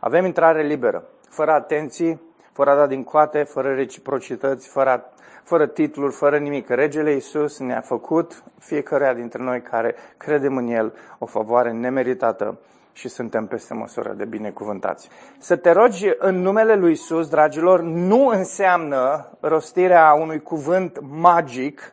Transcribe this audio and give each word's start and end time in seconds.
Avem 0.00 0.24
intrare 0.24 0.62
liberă, 0.62 1.04
fără 1.28 1.50
atenții, 1.50 2.20
fără 2.52 2.70
a 2.70 2.74
da 2.74 2.86
din 2.86 3.04
coate, 3.04 3.42
fără 3.42 3.74
reciprocități, 3.74 4.68
fără, 4.68 5.12
fără 5.42 5.66
titluri, 5.66 6.12
fără 6.12 6.38
nimic. 6.38 6.68
Regele 6.68 7.12
Iisus 7.12 7.58
ne-a 7.58 7.80
făcut 7.80 8.42
fiecare 8.58 9.14
dintre 9.14 9.42
noi 9.42 9.62
care 9.62 9.94
credem 10.16 10.56
în 10.56 10.66
El 10.66 10.94
o 11.18 11.26
favoare 11.26 11.72
nemeritată 11.72 12.58
și 12.92 13.08
suntem 13.08 13.46
peste 13.46 13.74
măsură 13.74 14.12
de 14.12 14.24
binecuvântați. 14.24 15.08
Să 15.38 15.56
te 15.56 15.70
rogi 15.70 16.12
în 16.18 16.40
numele 16.40 16.74
lui 16.74 16.92
Isus, 16.92 17.28
dragilor, 17.28 17.80
nu 17.80 18.26
înseamnă 18.26 19.28
rostirea 19.40 20.12
unui 20.12 20.40
cuvânt 20.40 20.98
magic 21.00 21.92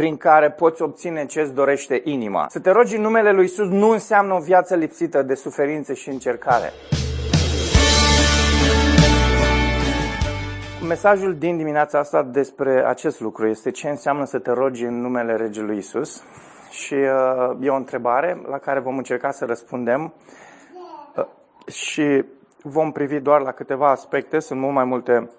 prin 0.00 0.16
care 0.16 0.50
poți 0.50 0.82
obține 0.82 1.26
ce 1.26 1.40
îți 1.40 1.54
dorește 1.54 2.00
inima. 2.04 2.46
Să 2.48 2.60
te 2.60 2.70
rogi 2.70 2.96
în 2.96 3.02
numele 3.02 3.32
lui 3.32 3.44
Isus 3.44 3.68
nu 3.68 3.88
înseamnă 3.88 4.34
o 4.34 4.38
viață 4.38 4.74
lipsită 4.74 5.22
de 5.22 5.34
suferințe 5.34 5.94
și 5.94 6.08
încercare. 6.08 6.72
Mesajul 10.88 11.34
din 11.34 11.56
dimineața 11.56 11.98
asta 11.98 12.22
despre 12.22 12.84
acest 12.86 13.20
lucru 13.20 13.46
este 13.46 13.70
ce 13.70 13.88
înseamnă 13.88 14.24
să 14.24 14.38
te 14.38 14.50
rogi 14.50 14.84
în 14.84 15.00
numele 15.00 15.36
Regelui 15.36 15.76
Isus. 15.76 16.22
Și 16.70 16.94
uh, 16.94 17.56
e 17.60 17.68
o 17.68 17.74
întrebare 17.74 18.42
la 18.48 18.58
care 18.58 18.80
vom 18.80 18.96
încerca 18.96 19.30
să 19.30 19.44
răspundem 19.44 20.12
uh, 21.16 21.24
și 21.72 22.24
vom 22.62 22.92
privi 22.92 23.20
doar 23.20 23.40
la 23.40 23.52
câteva 23.52 23.90
aspecte. 23.90 24.38
Sunt 24.38 24.60
mult 24.60 24.74
mai 24.74 24.84
multe 24.84 25.30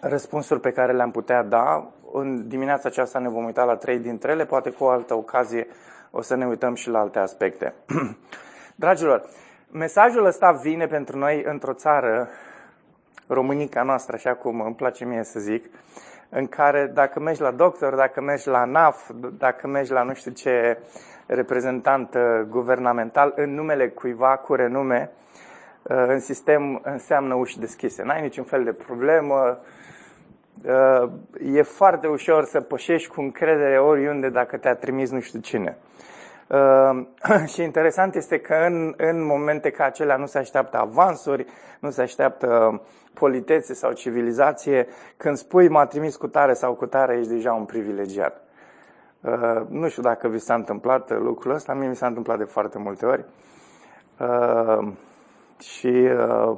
răspunsuri 0.00 0.60
pe 0.60 0.70
care 0.70 0.92
le-am 0.92 1.10
putea 1.10 1.42
da. 1.42 1.90
În 2.12 2.48
dimineața 2.48 2.88
aceasta 2.88 3.18
ne 3.18 3.28
vom 3.28 3.44
uita 3.44 3.64
la 3.64 3.76
trei 3.76 3.98
dintre 3.98 4.30
ele, 4.30 4.44
poate 4.44 4.70
cu 4.70 4.84
o 4.84 4.88
altă 4.88 5.14
ocazie 5.14 5.66
o 6.10 6.22
să 6.22 6.34
ne 6.34 6.46
uităm 6.46 6.74
și 6.74 6.88
la 6.88 6.98
alte 6.98 7.18
aspecte. 7.18 7.74
Dragilor, 8.74 9.28
mesajul 9.70 10.24
ăsta 10.24 10.52
vine 10.52 10.86
pentru 10.86 11.18
noi 11.18 11.42
într-o 11.46 11.72
țară, 11.72 12.28
românica 13.26 13.82
noastră, 13.82 14.14
așa 14.16 14.34
cum 14.34 14.60
îmi 14.60 14.74
place 14.74 15.04
mie 15.04 15.24
să 15.24 15.40
zic, 15.40 15.64
în 16.28 16.46
care 16.46 16.90
dacă 16.94 17.20
mergi 17.20 17.40
la 17.40 17.50
doctor, 17.50 17.94
dacă 17.94 18.20
mergi 18.20 18.48
la 18.48 18.64
NAF, 18.64 19.10
dacă 19.38 19.66
mergi 19.66 19.92
la 19.92 20.02
nu 20.02 20.14
știu 20.14 20.30
ce 20.30 20.78
reprezentant 21.26 22.14
uh, 22.14 22.40
guvernamental, 22.48 23.32
în 23.36 23.54
numele 23.54 23.88
cuiva 23.88 24.36
cu 24.36 24.54
renume, 24.54 25.10
uh, 25.12 25.18
în 25.82 26.20
sistem 26.20 26.80
înseamnă 26.84 27.34
uși 27.34 27.58
deschise. 27.58 28.02
N-ai 28.02 28.20
niciun 28.20 28.44
fel 28.44 28.64
de 28.64 28.72
problemă, 28.72 29.58
uh, 30.64 31.10
e 31.54 31.62
foarte 31.62 32.06
ușor 32.06 32.44
să 32.44 32.60
pășești 32.60 33.08
cu 33.08 33.20
încredere 33.20 33.78
oriunde 33.78 34.28
dacă 34.28 34.56
te-a 34.56 34.74
trimis 34.74 35.10
nu 35.10 35.20
știu 35.20 35.40
cine. 35.40 35.78
Uh, 36.46 37.06
și 37.52 37.62
interesant 37.62 38.14
este 38.14 38.38
că 38.38 38.54
în, 38.54 38.94
în 38.96 39.24
momente 39.24 39.70
ca 39.70 39.84
acelea 39.84 40.16
nu 40.16 40.26
se 40.26 40.38
așteaptă 40.38 40.78
avansuri, 40.78 41.46
nu 41.80 41.90
se 41.90 42.02
așteaptă 42.02 42.80
politețe 43.14 43.74
sau 43.74 43.92
civilizație. 43.92 44.86
Când 45.16 45.36
spui 45.36 45.68
m-a 45.68 45.86
trimis 45.86 46.16
cu 46.16 46.26
tare 46.26 46.52
sau 46.52 46.74
cu 46.74 46.86
tare, 46.86 47.18
ești 47.18 47.32
deja 47.32 47.52
un 47.52 47.64
privilegiat. 47.64 48.42
Uh, 49.20 49.60
nu 49.68 49.88
știu 49.88 50.02
dacă 50.02 50.28
vi 50.28 50.38
s-a 50.38 50.54
întâmplat 50.54 51.20
lucrul 51.20 51.54
ăsta, 51.54 51.74
mie 51.74 51.88
mi 51.88 51.96
s-a 51.96 52.06
întâmplat 52.06 52.38
de 52.38 52.44
foarte 52.44 52.78
multe 52.78 53.06
ori. 53.06 53.24
Uh, 55.60 55.66
și 55.66 56.08
uh, 56.46 56.56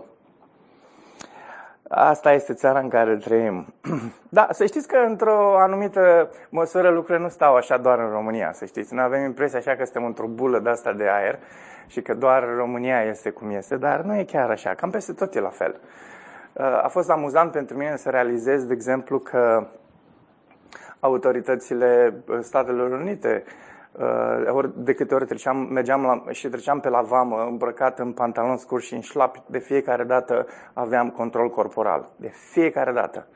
Asta 1.95 2.33
este 2.33 2.53
țara 2.53 2.78
în 2.78 2.89
care 2.89 3.17
trăim. 3.17 3.75
Da, 4.28 4.47
să 4.50 4.67
știți 4.67 4.89
că 4.89 4.97
într-o 4.97 5.59
anumită 5.59 6.31
măsură 6.48 6.91
lucrurile 6.91 7.25
nu 7.25 7.28
stau 7.28 7.55
așa 7.55 7.77
doar 7.77 7.98
în 7.98 8.11
România, 8.11 8.53
să 8.53 8.64
știți. 8.64 8.94
Noi 8.94 9.05
avem 9.05 9.25
impresia 9.25 9.59
așa 9.59 9.75
că 9.77 9.84
suntem 9.84 10.05
într-o 10.05 10.27
bulă 10.27 10.59
de 10.59 10.69
asta 10.69 10.92
de 10.92 11.09
aer 11.09 11.39
și 11.86 12.03
că 12.03 12.14
doar 12.14 12.44
România 12.56 13.03
este 13.03 13.31
cum 13.31 13.50
este, 13.50 13.77
dar 13.77 14.00
nu 14.00 14.17
e 14.17 14.25
chiar 14.25 14.50
așa. 14.50 14.75
Cam 14.75 14.91
peste 14.91 15.12
tot 15.12 15.34
e 15.34 15.41
la 15.41 15.48
fel. 15.48 15.81
A 16.83 16.89
fost 16.89 17.11
amuzant 17.11 17.50
pentru 17.50 17.77
mine 17.77 17.97
să 17.97 18.11
realizez, 18.11 18.64
de 18.64 18.72
exemplu, 18.72 19.19
că 19.19 19.66
autoritățile 21.00 22.15
Statelor 22.41 22.91
Unite 22.91 23.44
Uh, 23.47 23.72
ori 24.50 24.84
de 24.84 24.94
câte 24.94 25.14
ori 25.14 25.26
treceam, 25.26 25.56
mergeam 25.56 26.03
la, 26.03 26.32
și 26.32 26.48
treceam 26.48 26.80
pe 26.80 26.88
la 26.88 27.00
vamă 27.00 27.47
îmbrăcat 27.48 27.98
în 27.98 28.12
pantaloni 28.12 28.58
scurți 28.58 28.86
și 28.86 28.94
în 28.94 29.00
șlapi, 29.00 29.42
de 29.47 29.58
fiecare 29.58 30.04
dată 30.04 30.47
aveam 30.72 31.10
control 31.10 31.50
corporal. 31.50 32.08
De 32.16 32.28
fiecare 32.28 32.92
dată. 32.92 33.26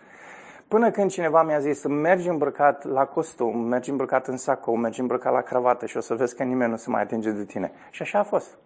Până 0.69 0.91
când 0.91 1.11
cineva 1.11 1.43
mi-a 1.43 1.59
zis 1.59 1.81
să 1.81 1.89
mergi 1.89 2.28
îmbrăcat 2.28 2.84
la 2.84 3.05
costum, 3.05 3.59
mergi 3.59 3.91
îmbrăcat 3.91 4.27
în 4.27 4.37
sacou, 4.37 4.77
mergi 4.77 5.00
îmbrăcat 5.00 5.33
la 5.33 5.41
cravată 5.41 5.87
și 5.87 5.97
o 5.97 6.00
să 6.00 6.15
vezi 6.15 6.37
că 6.37 6.43
nimeni 6.43 6.71
nu 6.71 6.77
se 6.77 6.91
mai 6.91 7.03
atinge 7.03 7.31
de 7.31 7.45
tine. 7.45 7.72
Și 7.91 8.03
așa 8.03 8.19
a 8.19 8.22
fost. 8.22 8.59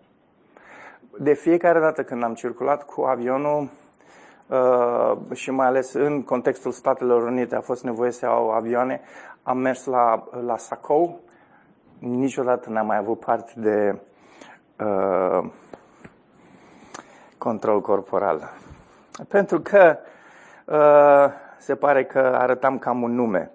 De 1.18 1.32
fiecare 1.32 1.80
dată 1.80 2.02
când 2.02 2.22
am 2.22 2.34
circulat 2.34 2.82
cu 2.82 3.02
avionul, 3.02 3.68
Uh, 4.50 5.16
și 5.32 5.50
mai 5.50 5.66
ales 5.66 5.92
în 5.92 6.22
contextul 6.22 6.72
Statelor 6.72 7.22
Unite 7.22 7.54
a 7.54 7.60
fost 7.60 7.84
nevoie 7.84 8.10
să 8.10 8.24
iau 8.24 8.50
avioane, 8.50 9.00
am 9.42 9.58
mers 9.58 9.84
la, 9.84 10.28
la 10.46 10.56
Sacou, 10.56 11.20
niciodată 12.00 12.70
n-am 12.70 12.86
mai 12.86 12.96
avut 12.96 13.20
parte 13.20 13.52
de 13.56 13.98
uh, 14.84 15.50
control 17.38 17.80
corporal. 17.80 18.50
Pentru 19.28 19.60
că 19.60 19.98
uh, 20.64 21.32
se 21.58 21.74
pare 21.74 22.04
că 22.04 22.18
arătam 22.18 22.78
cam 22.78 23.02
un 23.02 23.14
nume. 23.14 23.50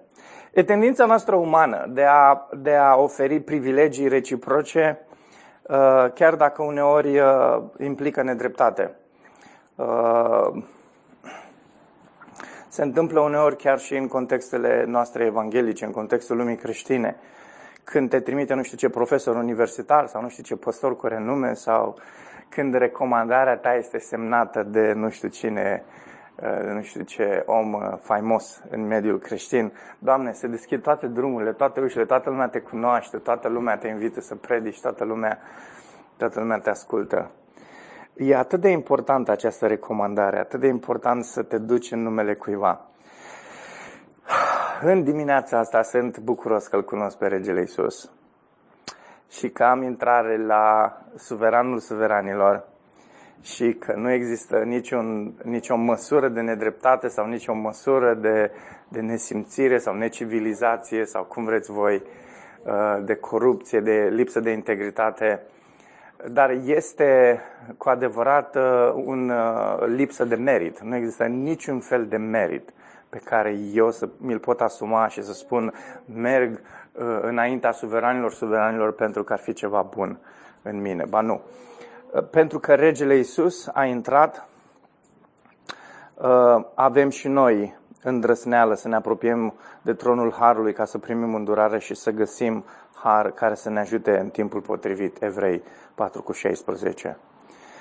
E 0.52 0.62
tendința 0.62 1.04
noastră 1.04 1.36
umană 1.36 1.86
de 1.88 2.04
a, 2.04 2.46
de 2.52 2.74
a 2.74 2.96
oferi 2.96 3.40
privilegii 3.40 4.08
reciproce, 4.08 5.06
uh, 5.62 6.06
chiar 6.14 6.34
dacă 6.34 6.62
uneori 6.62 7.18
uh, 7.18 7.62
implică 7.78 8.22
nedreptate. 8.22 8.94
Uh, 9.74 10.62
se 12.68 12.82
întâmplă 12.82 13.20
uneori 13.20 13.56
chiar 13.56 13.78
și 13.78 13.96
în 13.96 14.08
contextele 14.08 14.84
noastre 14.86 15.24
evanghelice, 15.24 15.84
în 15.84 15.90
contextul 15.90 16.36
lumii 16.36 16.56
creștine. 16.56 17.16
Uh, 17.18 17.35
când 17.90 18.10
te 18.10 18.20
trimite 18.20 18.54
nu 18.54 18.62
știu 18.62 18.76
ce 18.76 18.88
profesor 18.88 19.36
universitar 19.36 20.06
sau 20.06 20.22
nu 20.22 20.28
știu 20.28 20.42
ce 20.42 20.56
păstor 20.56 20.96
cu 20.96 21.06
renume 21.06 21.54
sau 21.54 21.98
când 22.48 22.74
recomandarea 22.74 23.56
ta 23.56 23.74
este 23.74 23.98
semnată 23.98 24.62
de 24.62 24.92
nu 24.92 25.10
știu 25.10 25.28
cine, 25.28 25.84
uh, 26.42 26.72
nu 26.72 26.82
știu 26.82 27.02
ce 27.02 27.42
om 27.46 27.72
uh, 27.72 27.92
faimos 28.00 28.62
în 28.70 28.86
mediul 28.86 29.18
creștin. 29.18 29.72
Doamne, 29.98 30.32
se 30.32 30.46
deschid 30.46 30.82
toate 30.82 31.06
drumurile, 31.06 31.52
toate 31.52 31.80
ușile, 31.80 32.04
toată 32.04 32.30
lumea 32.30 32.48
te 32.48 32.58
cunoaște, 32.58 33.16
toată 33.16 33.48
lumea 33.48 33.76
te 33.76 33.88
invită 33.88 34.20
să 34.20 34.34
predici, 34.34 34.80
toată 34.80 35.04
lumea, 35.04 35.38
toată 36.16 36.40
lumea 36.40 36.58
te 36.58 36.70
ascultă. 36.70 37.30
E 38.14 38.36
atât 38.36 38.60
de 38.60 38.68
importantă 38.68 39.30
această 39.30 39.66
recomandare, 39.66 40.38
atât 40.38 40.60
de 40.60 40.66
important 40.66 41.24
să 41.24 41.42
te 41.42 41.58
duci 41.58 41.90
în 41.90 42.02
numele 42.02 42.34
cuiva. 42.34 42.88
În 44.80 45.04
dimineața 45.04 45.58
asta 45.58 45.82
sunt 45.82 46.18
bucuros 46.18 46.66
că 46.66 46.76
îl 46.76 46.84
cunosc 46.84 47.18
pe 47.18 47.26
Regele 47.26 47.62
Isus 47.62 48.10
și 49.30 49.48
că 49.48 49.64
am 49.64 49.82
intrare 49.82 50.46
la 50.46 50.96
suveranul 51.16 51.78
suveranilor 51.78 52.68
și 53.42 53.72
că 53.72 53.92
nu 53.96 54.10
există 54.12 54.56
niciun, 54.56 55.32
nicio 55.42 55.76
măsură 55.76 56.28
de 56.28 56.40
nedreptate 56.40 57.08
sau 57.08 57.26
nicio 57.26 57.54
măsură 57.54 58.14
de, 58.14 58.50
de 58.88 59.00
nesimțire 59.00 59.78
sau 59.78 59.94
necivilizație 59.94 61.04
sau 61.04 61.24
cum 61.24 61.44
vreți 61.44 61.70
voi, 61.70 62.02
uh, 62.62 62.98
de 63.04 63.14
corupție, 63.14 63.80
de 63.80 64.08
lipsă 64.12 64.40
de 64.40 64.50
integritate, 64.50 65.42
dar 66.28 66.50
este 66.50 67.40
cu 67.76 67.88
adevărat 67.88 68.56
uh, 68.56 68.92
un 69.04 69.28
uh, 69.28 69.86
lipsă 69.86 70.24
de 70.24 70.34
merit. 70.34 70.80
Nu 70.80 70.96
există 70.96 71.24
niciun 71.24 71.80
fel 71.80 72.06
de 72.06 72.16
merit 72.16 72.70
pe 73.08 73.18
care 73.18 73.58
eu 73.72 73.90
să 73.90 74.08
mi-l 74.16 74.38
pot 74.38 74.60
asuma 74.60 75.08
și 75.08 75.22
să 75.22 75.32
spun 75.32 75.72
merg 76.14 76.60
uh, 76.92 77.18
înaintea 77.20 77.72
suveranilor 77.72 78.32
suveranilor 78.32 78.92
pentru 78.92 79.24
că 79.24 79.32
ar 79.32 79.38
fi 79.38 79.52
ceva 79.52 79.82
bun 79.82 80.18
în 80.62 80.80
mine. 80.80 81.04
Ba 81.08 81.20
nu. 81.20 81.40
Uh, 82.10 82.22
pentru 82.30 82.58
că 82.58 82.74
regele 82.74 83.16
Isus 83.16 83.68
a 83.72 83.84
intrat, 83.84 84.48
uh, 86.14 86.64
avem 86.74 87.08
și 87.08 87.28
noi 87.28 87.76
îndrăsneală 88.02 88.74
să 88.74 88.88
ne 88.88 88.94
apropiem 88.94 89.54
de 89.82 89.92
tronul 89.92 90.32
Harului 90.32 90.72
ca 90.72 90.84
să 90.84 90.98
primim 90.98 91.34
îndurare 91.34 91.78
și 91.78 91.94
să 91.94 92.10
găsim 92.10 92.64
Har 93.02 93.30
care 93.30 93.54
să 93.54 93.70
ne 93.70 93.80
ajute 93.80 94.18
în 94.18 94.28
timpul 94.28 94.60
potrivit. 94.60 95.22
Evrei 95.22 95.62
4 95.94 96.22
cu 96.22 96.32
16. 96.32 97.16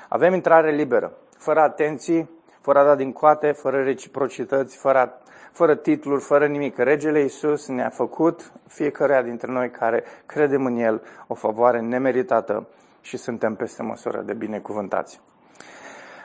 Avem 0.10 0.33
intrare 0.33 0.71
liberă, 0.71 1.12
fără 1.38 1.60
atenții, 1.60 2.30
fără 2.65 2.79
a 2.79 2.83
da 2.83 2.95
din 2.95 3.12
coate, 3.12 3.51
fără 3.51 3.83
reciprocități, 3.83 4.77
fără, 4.77 5.21
fără 5.51 5.75
titluri, 5.75 6.21
fără 6.21 6.47
nimic. 6.47 6.77
Regele 6.77 7.19
Iisus 7.21 7.67
ne-a 7.67 7.89
făcut 7.89 8.51
fiecare 8.67 9.23
dintre 9.23 9.51
noi 9.51 9.69
care 9.69 10.03
credem 10.25 10.65
în 10.65 10.77
El 10.77 11.01
o 11.27 11.33
favoare 11.33 11.79
nemeritată 11.79 12.67
și 13.01 13.17
suntem 13.17 13.56
peste 13.56 13.83
măsură 13.83 14.21
de 14.21 14.33
binecuvântați. 14.33 15.21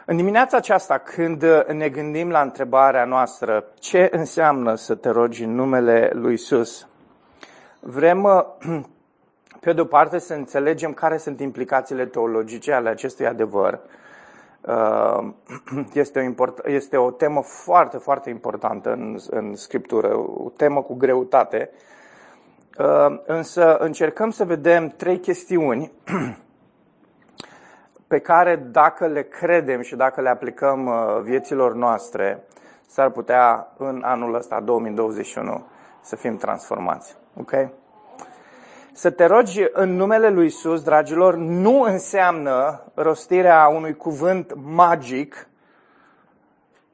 În 0.04 0.16
dimineața 0.16 0.56
aceasta, 0.56 0.98
când 0.98 1.44
ne 1.72 1.88
gândim 1.88 2.30
la 2.30 2.40
întrebarea 2.40 3.04
noastră 3.04 3.64
ce 3.78 4.08
înseamnă 4.12 4.74
să 4.74 4.94
te 4.94 5.08
rogi 5.08 5.44
în 5.44 5.54
numele 5.54 6.10
lui 6.12 6.32
Isus, 6.32 6.88
vrem 7.80 8.46
pe 9.64 9.72
de 9.72 9.80
o 9.80 9.84
parte, 9.84 10.18
să 10.18 10.34
înțelegem 10.34 10.92
care 10.92 11.16
sunt 11.16 11.40
implicațiile 11.40 12.06
teologice 12.06 12.72
ale 12.72 12.88
acestui 12.88 13.26
adevăr. 13.26 13.80
Uh, 14.66 15.28
este 15.92 16.18
o, 16.18 16.22
import, 16.22 16.66
este 16.66 16.96
o 16.96 17.10
temă 17.10 17.42
foarte, 17.42 17.96
foarte 17.96 18.30
importantă 18.30 18.92
în, 18.92 19.18
în 19.30 19.54
Scriptură, 19.54 20.16
o 20.16 20.50
temă 20.56 20.82
cu 20.82 20.94
greutate. 20.94 21.70
Uh, 22.78 23.16
însă 23.26 23.76
încercăm 23.76 24.30
să 24.30 24.44
vedem 24.44 24.88
trei 24.88 25.18
chestiuni 25.18 25.92
pe 28.06 28.18
care 28.18 28.56
dacă 28.56 29.06
le 29.06 29.22
credem 29.22 29.80
și 29.80 29.96
dacă 29.96 30.20
le 30.20 30.28
aplicăm 30.28 30.86
uh, 30.86 31.20
vieților 31.22 31.74
noastre, 31.74 32.44
s-ar 32.86 33.10
putea 33.10 33.72
în 33.76 34.02
anul 34.04 34.34
ăsta, 34.34 34.60
2021, 34.60 35.66
să 36.00 36.16
fim 36.16 36.36
transformați. 36.36 37.16
Okay? 37.36 37.72
Să 38.92 39.10
te 39.10 39.24
rogi 39.24 39.66
în 39.72 39.96
numele 39.96 40.28
lui 40.28 40.46
Isus, 40.46 40.82
dragilor, 40.82 41.34
nu 41.34 41.80
înseamnă 41.80 42.82
rostirea 42.94 43.68
unui 43.68 43.96
cuvânt 43.96 44.52
magic 44.54 45.48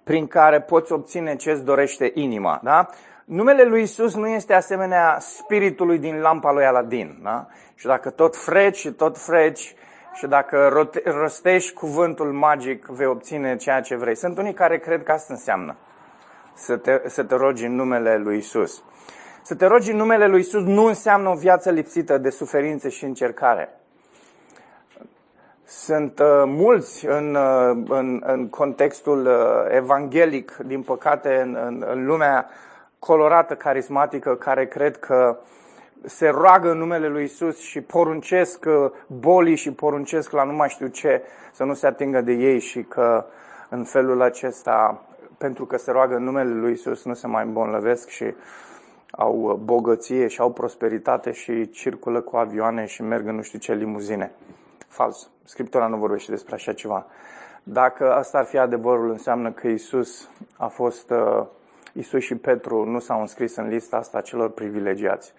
prin 0.04 0.26
care 0.26 0.60
poți 0.60 0.93
obține 0.93 1.37
ce 1.37 1.50
îți 1.50 1.64
dorește 1.64 2.10
inima. 2.14 2.60
Da? 2.62 2.88
Numele 3.25 3.64
lui 3.64 3.82
Isus 3.82 4.14
nu 4.14 4.28
este 4.28 4.54
asemenea 4.54 5.16
spiritului 5.20 5.98
din 5.98 6.20
lampa 6.20 6.52
lui 6.52 6.64
Aladin. 6.64 7.19
Da? 7.22 7.46
Și 7.75 7.87
dacă 7.87 8.10
tot 8.10 8.37
freci 8.37 8.76
și 8.76 8.90
tot 8.90 9.19
freci 9.19 9.75
și 10.14 10.26
dacă 10.26 10.87
rostești 11.04 11.72
cuvântul 11.72 12.32
magic, 12.32 12.87
vei 12.87 13.06
obține 13.06 13.56
ceea 13.56 13.81
ce 13.81 13.96
vrei. 13.96 14.16
Sunt 14.16 14.38
unii 14.38 14.54
care 14.54 14.78
cred 14.78 15.02
că 15.02 15.12
asta 15.12 15.32
înseamnă 15.32 15.76
să 16.54 16.76
te, 16.76 17.00
să 17.06 17.22
te 17.25 17.34
rogi 17.34 17.64
în 17.64 17.75
numele 17.75 18.16
lui 18.16 18.37
Isus. 18.37 18.82
Să 19.46 19.54
te 19.54 19.66
rogi 19.66 19.90
în 19.90 19.96
numele 19.96 20.26
lui 20.26 20.40
Isus 20.40 20.62
nu 20.62 20.84
înseamnă 20.84 21.28
o 21.28 21.34
viață 21.34 21.70
lipsită 21.70 22.19
de 22.19 22.31
suferințe 22.31 22.88
și 22.88 23.04
încercare. 23.04 23.69
Sunt 25.64 26.19
uh, 26.19 26.43
mulți 26.46 27.06
în, 27.06 27.34
uh, 27.34 27.84
în, 27.88 28.22
în 28.26 28.48
contextul 28.48 29.26
uh, 29.26 29.75
evanghelic, 29.76 30.56
din 30.56 30.82
păcate, 30.82 31.40
în, 31.40 31.58
în, 31.66 31.84
în 31.88 32.06
lumea 32.06 32.48
colorată, 32.98 33.54
carismatică, 33.54 34.34
care 34.34 34.66
cred 34.66 34.96
că 34.96 35.38
se 36.04 36.28
roagă 36.28 36.70
în 36.70 36.78
numele 36.78 37.08
lui 37.08 37.25
Isus 37.25 37.58
și 37.58 37.81
poruncesc 37.81 38.64
uh, 38.64 38.90
bolii 39.06 39.56
și 39.56 39.72
poruncesc 39.72 40.31
la 40.31 40.44
nu 40.44 40.52
mai 40.52 40.69
știu 40.69 40.87
ce 40.87 41.22
să 41.52 41.64
nu 41.64 41.75
se 41.75 41.87
atingă 41.87 42.20
de 42.20 42.32
ei 42.32 42.60
și 42.60 42.82
că 42.82 43.25
în 43.69 43.84
felul 43.84 44.22
acesta, 44.22 45.02
pentru 45.38 45.66
că 45.66 45.76
se 45.76 45.90
roagă 45.90 46.14
în 46.14 46.25
numele 46.25 46.54
lui 46.54 46.72
Isus, 46.72 47.04
nu 47.04 47.14
se 47.14 47.26
mai 47.26 47.44
îmbolnăvesc 47.44 48.08
și 48.08 48.34
au 49.16 49.60
bogăție 49.64 50.26
și 50.26 50.40
au 50.40 50.52
prosperitate 50.52 51.32
și 51.32 51.70
circulă 51.70 52.20
cu 52.20 52.36
avioane 52.36 52.84
și 52.86 53.02
merg 53.02 53.26
în 53.26 53.34
nu 53.34 53.42
știu 53.42 53.58
ce 53.58 53.74
limuzine. 53.74 54.32
Fals. 54.88 55.30
Scriptura 55.44 55.86
nu 55.86 55.96
vorbește 55.96 56.30
despre 56.30 56.54
așa 56.54 56.72
ceva. 56.72 57.06
Dacă 57.62 58.12
asta 58.14 58.38
ar 58.38 58.44
fi 58.44 58.58
adevărul, 58.58 59.10
înseamnă 59.10 59.52
că 59.52 59.68
Isus 59.68 60.30
a 60.56 60.66
fost, 60.66 61.10
uh, 61.10 61.46
Isus 61.92 62.22
și 62.22 62.34
Petru 62.34 62.84
nu 62.84 62.98
s-au 62.98 63.20
înscris 63.20 63.56
în 63.56 63.68
lista 63.68 63.96
asta 63.96 64.20
celor 64.20 64.50
privilegiați. 64.50 65.32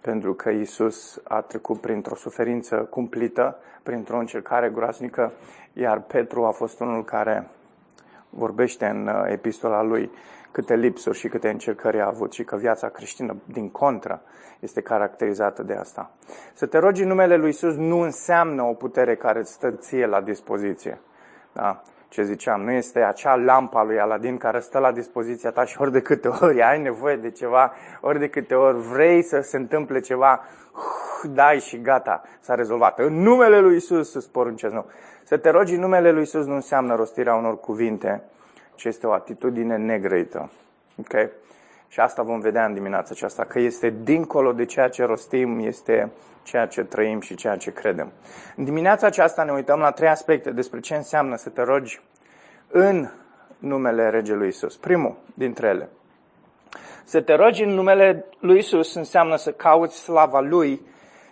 Pentru 0.00 0.34
că 0.34 0.50
Isus 0.50 1.20
a 1.24 1.40
trecut 1.40 1.80
printr-o 1.80 2.14
suferință 2.14 2.76
cumplită, 2.76 3.58
printr-o 3.82 4.18
încercare 4.18 4.70
groaznică, 4.70 5.32
iar 5.72 6.00
Petru 6.00 6.44
a 6.44 6.50
fost 6.50 6.80
unul 6.80 7.04
care 7.04 7.48
vorbește 8.30 8.86
în 8.86 9.06
uh, 9.06 9.24
epistola 9.26 9.82
lui 9.82 10.10
câte 10.52 10.74
lipsuri 10.74 11.18
și 11.18 11.28
câte 11.28 11.48
încercări 11.48 12.00
a 12.00 12.06
avut 12.06 12.32
și 12.32 12.44
că 12.44 12.56
viața 12.56 12.88
creștină, 12.88 13.36
din 13.44 13.70
contră, 13.70 14.22
este 14.60 14.80
caracterizată 14.80 15.62
de 15.62 15.74
asta. 15.74 16.10
Să 16.54 16.66
te 16.66 16.78
rogi 16.78 17.02
în 17.02 17.08
numele 17.08 17.36
lui 17.36 17.48
Isus 17.48 17.74
nu 17.76 18.00
înseamnă 18.00 18.62
o 18.62 18.72
putere 18.72 19.16
care 19.16 19.38
îți 19.38 19.52
stă 19.52 19.70
ție 19.70 20.06
la 20.06 20.20
dispoziție. 20.20 21.00
Da? 21.52 21.82
Ce 22.08 22.22
ziceam, 22.22 22.60
nu 22.60 22.70
este 22.70 23.00
acea 23.00 23.34
lampa 23.34 23.82
lui 23.82 24.00
Aladin 24.00 24.36
care 24.36 24.60
stă 24.60 24.78
la 24.78 24.92
dispoziția 24.92 25.50
ta 25.50 25.64
și 25.64 25.80
ori 25.80 25.92
de 25.92 26.00
câte 26.00 26.28
ori 26.28 26.62
ai 26.62 26.80
nevoie 26.80 27.16
de 27.16 27.30
ceva, 27.30 27.72
ori 28.00 28.18
de 28.18 28.28
câte 28.28 28.54
ori 28.54 28.78
vrei 28.78 29.22
să 29.22 29.40
se 29.40 29.56
întâmple 29.56 30.00
ceva, 30.00 30.40
dai 31.22 31.58
și 31.58 31.80
gata, 31.80 32.22
s-a 32.40 32.54
rezolvat. 32.54 32.98
În 32.98 33.22
numele 33.22 33.60
lui 33.60 33.76
Isus 33.76 34.14
îți 34.14 34.30
poruncesc, 34.30 34.74
nu. 34.74 34.84
Să 35.24 35.36
te 35.36 35.50
rogi 35.50 35.74
în 35.74 35.80
numele 35.80 36.10
lui 36.10 36.22
Isus 36.22 36.46
nu 36.46 36.54
înseamnă 36.54 36.94
rostirea 36.94 37.34
unor 37.34 37.60
cuvinte, 37.60 38.22
ci 38.74 38.84
este 38.84 39.06
o 39.06 39.12
atitudine 39.12 39.76
negrăită. 39.76 40.50
Okay? 40.96 41.30
Și 41.88 42.00
asta 42.00 42.22
vom 42.22 42.40
vedea 42.40 42.64
în 42.64 42.74
dimineața 42.74 43.08
aceasta, 43.12 43.44
că 43.44 43.58
este 43.58 43.94
dincolo 44.02 44.52
de 44.52 44.64
ceea 44.64 44.88
ce 44.88 45.04
rostim, 45.04 45.58
este 45.58 46.10
ceea 46.42 46.66
ce 46.66 46.84
trăim 46.84 47.20
și 47.20 47.34
ceea 47.34 47.56
ce 47.56 47.72
credem. 47.72 48.12
În 48.56 48.64
dimineața 48.64 49.06
aceasta 49.06 49.42
ne 49.42 49.52
uităm 49.52 49.78
la 49.78 49.90
trei 49.90 50.08
aspecte 50.08 50.50
despre 50.50 50.80
ce 50.80 50.94
înseamnă 50.94 51.36
să 51.36 51.48
te 51.48 51.62
rogi 51.62 52.00
în 52.68 53.08
numele 53.58 54.10
Regelui 54.10 54.48
Isus. 54.48 54.76
Primul 54.76 55.16
dintre 55.34 55.66
ele. 55.68 55.88
Să 57.04 57.20
te 57.20 57.34
rogi 57.34 57.62
în 57.62 57.70
numele 57.70 58.24
lui 58.38 58.58
Isus 58.58 58.94
înseamnă 58.94 59.36
să 59.36 59.52
cauți 59.52 59.98
slava 59.98 60.40
lui 60.40 60.80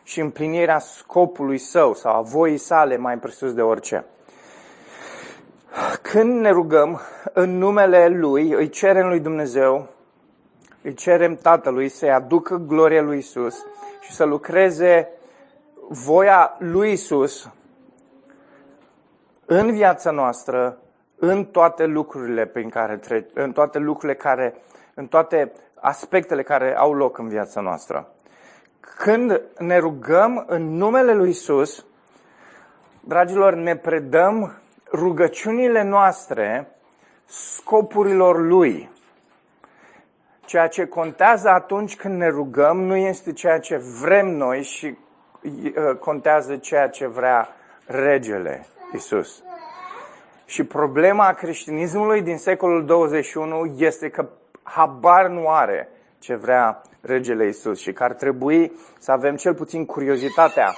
și 0.03 0.21
împlinirea 0.21 0.79
scopului 0.79 1.59
său 1.59 1.95
sau 1.95 2.17
a 2.17 2.21
voii 2.21 2.59
sale 2.59 2.97
mai 2.97 3.19
presus 3.19 3.55
de 3.55 3.63
orice. 3.63 4.05
Când 6.03 6.41
ne 6.41 6.51
rugăm 6.51 7.01
în 7.33 7.59
numele 7.59 8.09
Lui, 8.09 8.51
îi 8.53 8.69
cerem 8.69 9.09
lui 9.09 9.21
Dumnezeu, 9.21 9.89
îi 10.83 10.95
cerem 10.95 11.35
Tatălui 11.35 11.89
să-i 11.89 12.11
aducă 12.11 12.57
gloria 12.57 13.03
lui 13.03 13.19
Isus 13.19 13.67
și 14.01 14.13
să 14.13 14.25
lucreze 14.25 15.09
voia 15.89 16.57
lui 16.59 16.93
Isus 16.93 17.51
în 19.47 19.73
viața 19.73 20.11
noastră, 20.11 20.79
în 21.17 21.45
toate 21.45 21.87
lucrurile 21.87 22.47
prin 22.47 22.69
care 22.69 22.97
tre- 22.97 23.27
în 23.35 23.53
toate 23.53 23.79
lucrurile 23.79 24.19
care, 24.19 24.55
în 24.95 25.07
toate 25.07 25.53
aspectele 25.75 26.43
care 26.43 26.77
au 26.77 26.95
loc 26.95 27.19
în 27.19 27.29
viața 27.29 27.61
noastră. 27.61 28.09
Când 28.81 29.41
ne 29.59 29.79
rugăm 29.79 30.45
în 30.47 30.77
numele 30.77 31.15
lui 31.15 31.29
Isus, 31.29 31.85
dragilor, 33.01 33.55
ne 33.55 33.77
predăm 33.77 34.61
rugăciunile 34.93 35.83
noastre 35.83 36.71
scopurilor 37.27 38.39
Lui. 38.39 38.91
Ceea 40.45 40.69
ce 40.69 40.87
contează 40.87 41.49
atunci 41.49 41.97
când 41.97 42.19
ne 42.19 42.29
rugăm 42.29 42.83
nu 42.83 42.97
este 42.97 43.33
ceea 43.33 43.59
ce 43.59 43.77
vrem 43.77 44.27
noi 44.27 44.63
și 44.63 44.97
uh, 45.43 45.97
contează 45.99 46.57
ceea 46.57 46.89
ce 46.89 47.07
vrea 47.07 47.49
regele 47.87 48.67
Isus. 48.95 49.43
Și 50.45 50.65
problema 50.65 51.33
creștinismului 51.33 52.23
din 52.23 52.37
secolul 52.37 52.85
21 52.85 53.75
este 53.77 54.09
că 54.09 54.29
habar 54.63 55.27
nu 55.27 55.49
are 55.49 55.89
ce 56.19 56.35
vrea 56.35 56.83
regele 57.01 57.47
Isus 57.47 57.81
și 57.81 57.93
că 57.93 58.03
ar 58.03 58.13
trebui 58.13 58.73
să 58.99 59.13
avem 59.13 59.37
cel 59.37 59.55
puțin 59.55 59.87
curiozitatea 59.87 60.75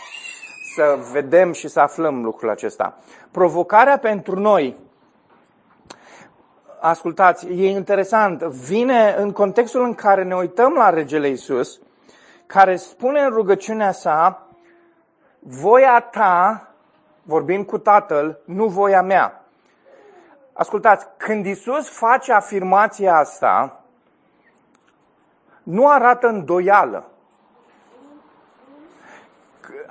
să 0.75 0.99
vedem 1.13 1.53
și 1.53 1.69
să 1.69 1.81
aflăm 1.81 2.23
lucrul 2.23 2.51
acesta. 2.51 2.99
Provocarea 3.31 3.99
pentru 3.99 4.41
noi, 4.41 4.77
ascultați, 6.81 7.47
e 7.47 7.71
interesant, 7.71 8.43
vine 8.43 9.15
în 9.19 9.33
contextul 9.33 9.83
în 9.83 9.95
care 9.95 10.23
ne 10.23 10.35
uităm 10.35 10.73
la 10.73 10.91
regele 10.91 11.29
Isus, 11.29 11.81
care 12.47 12.77
spune 12.77 13.21
în 13.21 13.31
rugăciunea 13.31 13.93
sa, 13.93 14.47
voia 15.39 16.01
ta, 16.01 16.69
vorbind 17.23 17.67
cu 17.67 17.79
Tatăl, 17.79 18.41
nu 18.45 18.67
voia 18.67 19.03
mea. 19.03 19.45
Ascultați, 20.53 21.07
când 21.17 21.47
Isus 21.47 21.89
face 21.89 22.33
afirmația 22.33 23.17
asta, 23.17 23.81
nu 25.63 25.89
arată 25.89 26.27
îndoială 26.27 27.12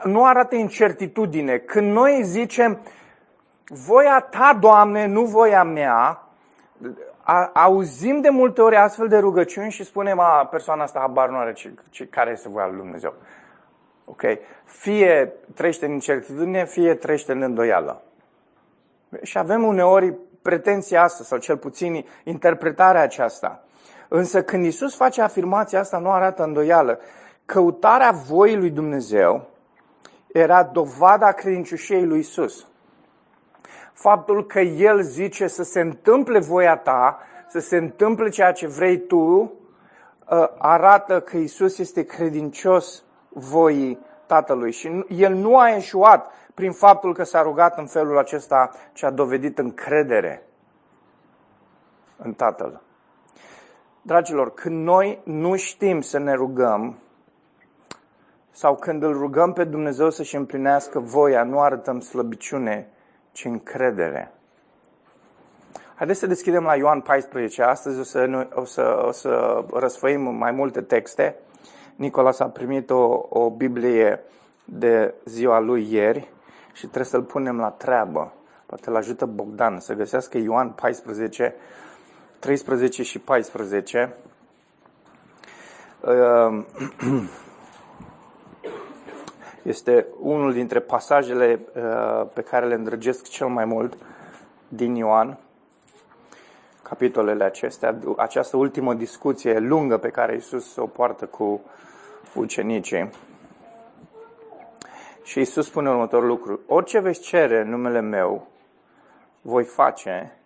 nu 0.03 0.25
arată 0.25 0.55
incertitudine. 0.55 1.57
Când 1.57 1.91
noi 1.91 2.23
zicem, 2.23 2.79
voia 3.67 4.27
ta, 4.29 4.57
Doamne, 4.59 5.05
nu 5.05 5.25
voia 5.25 5.63
mea, 5.63 6.27
a, 7.23 7.51
auzim 7.53 8.21
de 8.21 8.29
multe 8.29 8.61
ori 8.61 8.75
astfel 8.75 9.07
de 9.07 9.17
rugăciuni 9.17 9.71
și 9.71 9.83
spunem, 9.83 10.19
a, 10.19 10.45
persoana 10.45 10.83
asta 10.83 10.99
habar 10.99 11.29
nu 11.29 11.37
are 11.37 11.53
ce, 11.53 11.73
ce, 11.89 12.07
care 12.07 12.31
este 12.31 12.49
voia 12.49 12.67
lui 12.67 12.77
Dumnezeu. 12.77 13.13
Ok? 14.05 14.21
Fie 14.63 15.33
trăiește 15.55 15.85
în 15.85 15.91
incertitudine, 15.91 16.65
fie 16.65 16.93
trăiește 16.95 17.31
în 17.31 17.41
îndoială. 17.41 18.01
Și 19.21 19.37
avem 19.37 19.63
uneori 19.63 20.13
pretenția 20.41 21.03
asta, 21.03 21.23
sau 21.23 21.37
cel 21.37 21.57
puțin 21.57 22.05
interpretarea 22.23 23.01
aceasta. 23.01 23.63
Însă 24.07 24.43
când 24.43 24.65
Isus 24.65 24.95
face 24.95 25.21
afirmația 25.21 25.79
asta, 25.79 25.97
nu 25.97 26.11
arată 26.11 26.43
îndoială. 26.43 26.99
Căutarea 27.45 28.11
voii 28.11 28.57
lui 28.57 28.69
Dumnezeu 28.69 29.50
era 30.33 30.63
dovada 30.63 31.31
credincioșiei 31.31 32.05
lui 32.05 32.19
Isus. 32.19 32.67
Faptul 33.93 34.45
că 34.45 34.59
El 34.59 35.01
zice 35.01 35.47
să 35.47 35.63
se 35.63 35.79
întâmple 35.79 36.39
voia 36.39 36.77
ta, 36.77 37.19
să 37.47 37.59
se 37.59 37.77
întâmple 37.77 38.29
ceea 38.29 38.51
ce 38.51 38.67
vrei 38.67 38.99
tu, 38.99 39.53
ă, 40.29 40.53
arată 40.57 41.21
că 41.21 41.37
Isus 41.37 41.77
este 41.77 42.03
credincios 42.03 43.03
voii 43.29 43.99
Tatălui 44.25 44.71
și 44.71 45.05
el 45.07 45.33
nu 45.33 45.57
a 45.57 45.75
eșuat 45.75 46.31
prin 46.53 46.71
faptul 46.71 47.13
că 47.13 47.23
s-a 47.23 47.41
rugat 47.41 47.77
în 47.77 47.85
felul 47.85 48.17
acesta 48.17 48.71
ce 48.93 49.05
a 49.05 49.09
dovedit 49.09 49.57
încredere 49.57 50.47
în 52.17 52.33
Tatăl. 52.33 52.81
Dragilor, 54.01 54.53
când 54.53 54.83
noi 54.83 55.21
nu 55.23 55.55
știm 55.55 56.01
să 56.01 56.17
ne 56.17 56.33
rugăm 56.33 56.97
sau 58.51 58.75
când 58.75 59.03
îl 59.03 59.13
rugăm 59.13 59.53
pe 59.53 59.63
Dumnezeu 59.63 60.09
să-și 60.09 60.35
împlinească 60.35 60.99
voia, 60.99 61.43
nu 61.43 61.59
arătăm 61.59 61.99
slăbiciune, 61.99 62.87
ci 63.31 63.45
încredere. 63.45 64.31
Haideți 65.95 66.19
să 66.19 66.27
deschidem 66.27 66.63
la 66.63 66.75
Ioan 66.75 67.01
14. 67.01 67.63
Astăzi 67.63 67.99
o 67.99 68.03
să, 68.03 68.47
o 68.53 68.65
să, 68.65 69.03
o 69.07 69.11
să 69.11 69.63
răsfăim 69.73 70.21
mai 70.21 70.51
multe 70.51 70.81
texte. 70.81 71.35
Nicolas 71.95 72.39
a 72.39 72.49
primit 72.49 72.89
o, 72.89 73.25
o 73.29 73.49
Biblie 73.49 74.23
de 74.65 75.13
ziua 75.25 75.59
lui 75.59 75.93
ieri 75.93 76.29
și 76.73 76.81
trebuie 76.81 77.05
să-l 77.05 77.23
punem 77.23 77.57
la 77.57 77.69
treabă. 77.69 78.33
Poate 78.65 78.89
îl 78.89 78.95
ajută 78.95 79.25
Bogdan 79.25 79.79
să 79.79 79.93
găsească 79.93 80.37
Ioan 80.37 80.69
14, 80.69 81.55
13 82.39 83.03
și 83.03 83.19
14. 83.19 84.15
Ehm, 86.05 86.65
este 89.63 90.05
unul 90.19 90.53
dintre 90.53 90.79
pasajele 90.79 91.59
eh, 91.73 92.25
pe 92.33 92.41
care 92.41 92.65
le 92.65 92.73
îndrăgesc 92.73 93.27
cel 93.27 93.47
mai 93.47 93.65
mult 93.65 93.97
din 94.67 94.95
Ioan 94.95 95.37
capitolele 96.91 97.43
acestea, 97.43 97.97
această 98.17 98.57
ultimă 98.57 98.93
discuție 98.93 99.59
lungă 99.59 99.97
pe 99.97 100.09
care 100.09 100.35
Isus 100.35 100.75
o 100.75 100.85
poartă 100.85 101.25
cu 101.25 101.61
ucenicii. 102.33 103.09
Și 105.23 105.39
Isus 105.39 105.65
spune 105.65 105.89
următorul 105.89 106.27
lucru. 106.27 106.59
Orice 106.67 106.99
veți 106.99 107.21
cere 107.21 107.61
în 107.61 107.69
numele 107.69 107.99
meu, 107.99 108.47
voi 109.41 109.63
face 109.63 110.37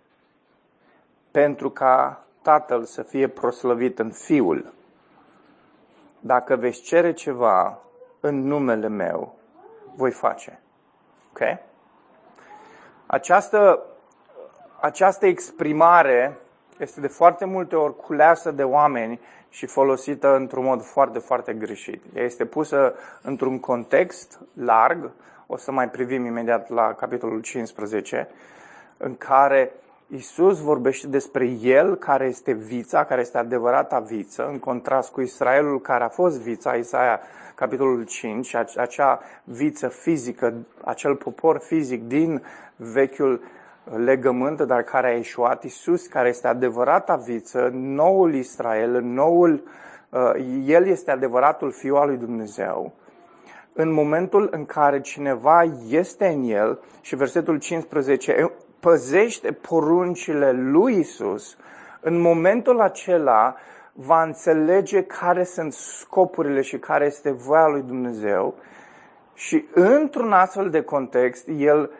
pentru 1.32 1.70
ca 1.70 2.26
Tatăl 2.42 2.84
să 2.84 3.02
fie 3.04 3.28
proslăvit 3.28 4.00
în 4.00 4.12
Fiul. 4.12 4.74
Dacă 6.20 6.56
veți 6.56 6.82
cere 6.82 7.14
ceva 7.14 7.80
în 8.26 8.48
numele 8.48 8.88
meu, 8.88 9.36
voi 9.96 10.12
face. 10.12 10.60
Ok? 11.32 11.40
Această 13.06 13.84
această 14.80 15.26
exprimare 15.26 16.38
este 16.78 17.02
de 17.02 17.08
foarte 17.08 17.46
multe 17.46 17.76
ori 17.76 17.96
culeasă 17.96 18.52
de 18.52 18.64
oameni 18.64 19.20
și 19.50 19.66
folosită 19.66 20.36
într-un 20.36 20.64
mod 20.64 20.82
foarte, 20.82 21.20
foarte 21.20 21.54
greșit. 21.54 22.04
Ea 22.16 22.24
este 22.24 22.46
pusă 22.46 22.94
într-un 23.22 23.60
context 23.60 24.40
larg, 24.54 25.12
o 25.48 25.58
să 25.58 25.72
mai 25.72 25.90
privim 25.90 26.26
imediat 26.26 26.70
la 26.70 26.94
capitolul 26.94 27.42
15, 27.42 28.28
în 28.98 29.16
care 29.18 29.72
Isus 30.08 30.60
vorbește 30.60 31.08
despre 31.08 31.46
El, 31.62 31.96
care 31.96 32.26
este 32.26 32.52
vița, 32.52 33.04
care 33.04 33.22
este 33.22 33.38
adevărata 33.38 34.00
viță, 34.00 34.48
în 34.48 34.60
contrast 34.60 35.12
cu 35.12 35.22
Israelul, 35.22 35.82
care 35.82 36.04
a 36.04 36.10
fost 36.10 36.40
vița, 36.40 36.74
Isaia, 36.74 37.20
capitolul 37.56 38.04
5, 38.04 38.56
acea 38.56 39.20
viță 39.44 39.88
fizică, 39.88 40.54
acel 40.84 41.16
popor 41.16 41.60
fizic 41.60 42.04
din 42.04 42.44
vechiul 42.76 43.42
legământ, 43.96 44.62
dar 44.62 44.82
care 44.82 45.08
a 45.08 45.16
ieșuat 45.16 45.64
Isus, 45.64 46.08
care 46.08 46.30
este 46.30 46.48
adevărata 46.48 47.16
viță, 47.16 47.70
noul 47.74 48.34
Israel, 48.34 49.02
noul, 49.02 49.64
uh, 50.10 50.64
El 50.66 50.88
este 50.88 51.12
adevăratul 51.12 51.72
Fiul 51.72 51.98
al 51.98 52.08
lui 52.08 52.18
Dumnezeu. 52.18 52.94
În 53.74 53.92
momentul 53.92 54.48
în 54.52 54.66
care 54.66 55.02
cineva 55.02 55.64
este 55.90 56.26
în 56.28 56.44
El, 56.44 56.80
și 57.02 57.16
versetul 57.16 57.60
15, 57.60 58.52
păzește 58.86 59.52
poruncile 59.52 60.52
lui 60.52 61.00
Isus, 61.00 61.58
în 62.00 62.22
momentul 62.22 62.82
acela 62.82 63.56
va 63.94 64.24
înțelege 64.24 65.04
care 65.04 65.44
sunt 65.44 65.74
scopurile 65.74 66.62
și 66.62 66.78
care 66.78 67.06
este 67.06 67.32
voia 67.32 67.68
lui 67.68 67.82
Dumnezeu 67.82 68.56
și 69.34 69.66
într-un 69.74 70.32
astfel 70.32 70.70
de 70.70 70.82
context, 70.82 71.48
el 71.58 71.92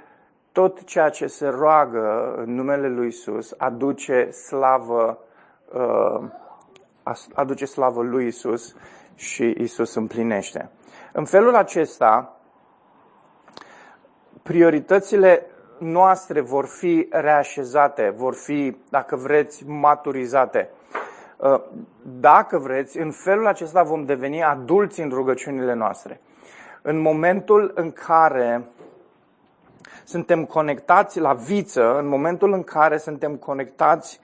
tot 0.52 0.84
ceea 0.84 1.10
ce 1.10 1.28
se 1.28 1.48
roagă 1.48 2.36
în 2.38 2.56
numele 2.56 2.88
lui 2.88 3.08
Isus 3.08 3.54
aduce 3.58 4.30
slavă, 4.30 5.18
uh, 5.74 6.24
aduce 7.34 7.66
slavă 7.66 8.02
lui 8.02 8.28
Isus 8.28 8.76
și 9.16 9.56
Isus 9.58 9.96
împlinește. 9.96 10.70
În 11.14 11.26
felul 11.26 11.56
acesta, 11.56 12.40
prioritățile 14.44 15.50
noastre 15.78 16.42
vor 16.42 16.66
fi 16.66 17.08
reașezate, 17.12 18.14
vor 18.16 18.34
fi, 18.34 18.78
dacă 18.90 19.16
vreți, 19.16 19.64
maturizate. 19.68 20.70
Uh, 21.38 21.62
dacă 22.02 22.58
vreți, 22.58 23.00
în 23.00 23.12
felul 23.12 23.48
acesta 23.48 23.84
vom 23.84 24.06
deveni 24.06 24.44
adulți 24.44 25.02
în 25.02 25.10
rugăciunile 25.10 25.74
noastre. 25.74 26.22
În 26.82 27.02
momentul 27.02 27.72
în 27.76 27.92
care 27.92 28.66
suntem 30.04 30.46
conectați 30.46 31.20
la 31.20 31.34
viță 31.34 31.98
în 31.98 32.08
momentul 32.08 32.54
în 32.54 32.64
care 32.64 32.98
suntem 32.98 33.36
conectați 33.36 34.20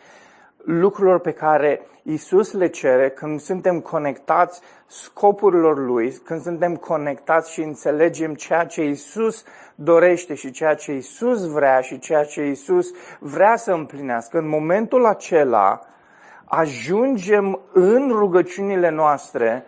lucrurilor 0.58 1.20
pe 1.20 1.32
care 1.32 1.86
Isus 2.04 2.54
le 2.54 2.68
cere, 2.68 3.10
când 3.10 3.40
suntem 3.40 3.80
conectați 3.80 4.62
scopurilor 4.88 5.78
Lui, 5.78 6.12
când 6.12 6.42
suntem 6.42 6.76
conectați 6.76 7.52
și 7.52 7.62
înțelegem 7.62 8.34
ceea 8.34 8.66
ce 8.66 8.84
Isus 8.84 9.44
dorește 9.84 10.34
și 10.34 10.52
ceea 10.52 10.76
ce 10.76 10.94
Isus 10.94 11.52
vrea 11.52 11.82
și 11.82 12.00
ceea 12.00 12.24
ce 12.24 12.46
Isus 12.46 12.92
vrea 13.20 13.56
să 13.56 13.72
împlinească, 13.72 14.38
în 14.38 14.48
momentul 14.48 15.06
acela 15.06 15.80
ajungem 16.46 17.60
în 17.74 18.10
rugăciunile 18.10 18.90
noastre 18.90 19.66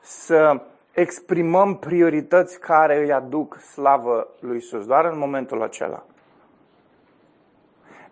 să 0.00 0.60
exprimăm 0.92 1.76
priorități 1.76 2.60
care 2.60 2.98
îi 2.98 3.12
aduc 3.12 3.58
slavă 3.60 4.28
lui 4.40 4.56
Isus, 4.56 4.86
doar 4.86 5.04
în 5.04 5.18
momentul 5.18 5.62
acela. 5.62 6.04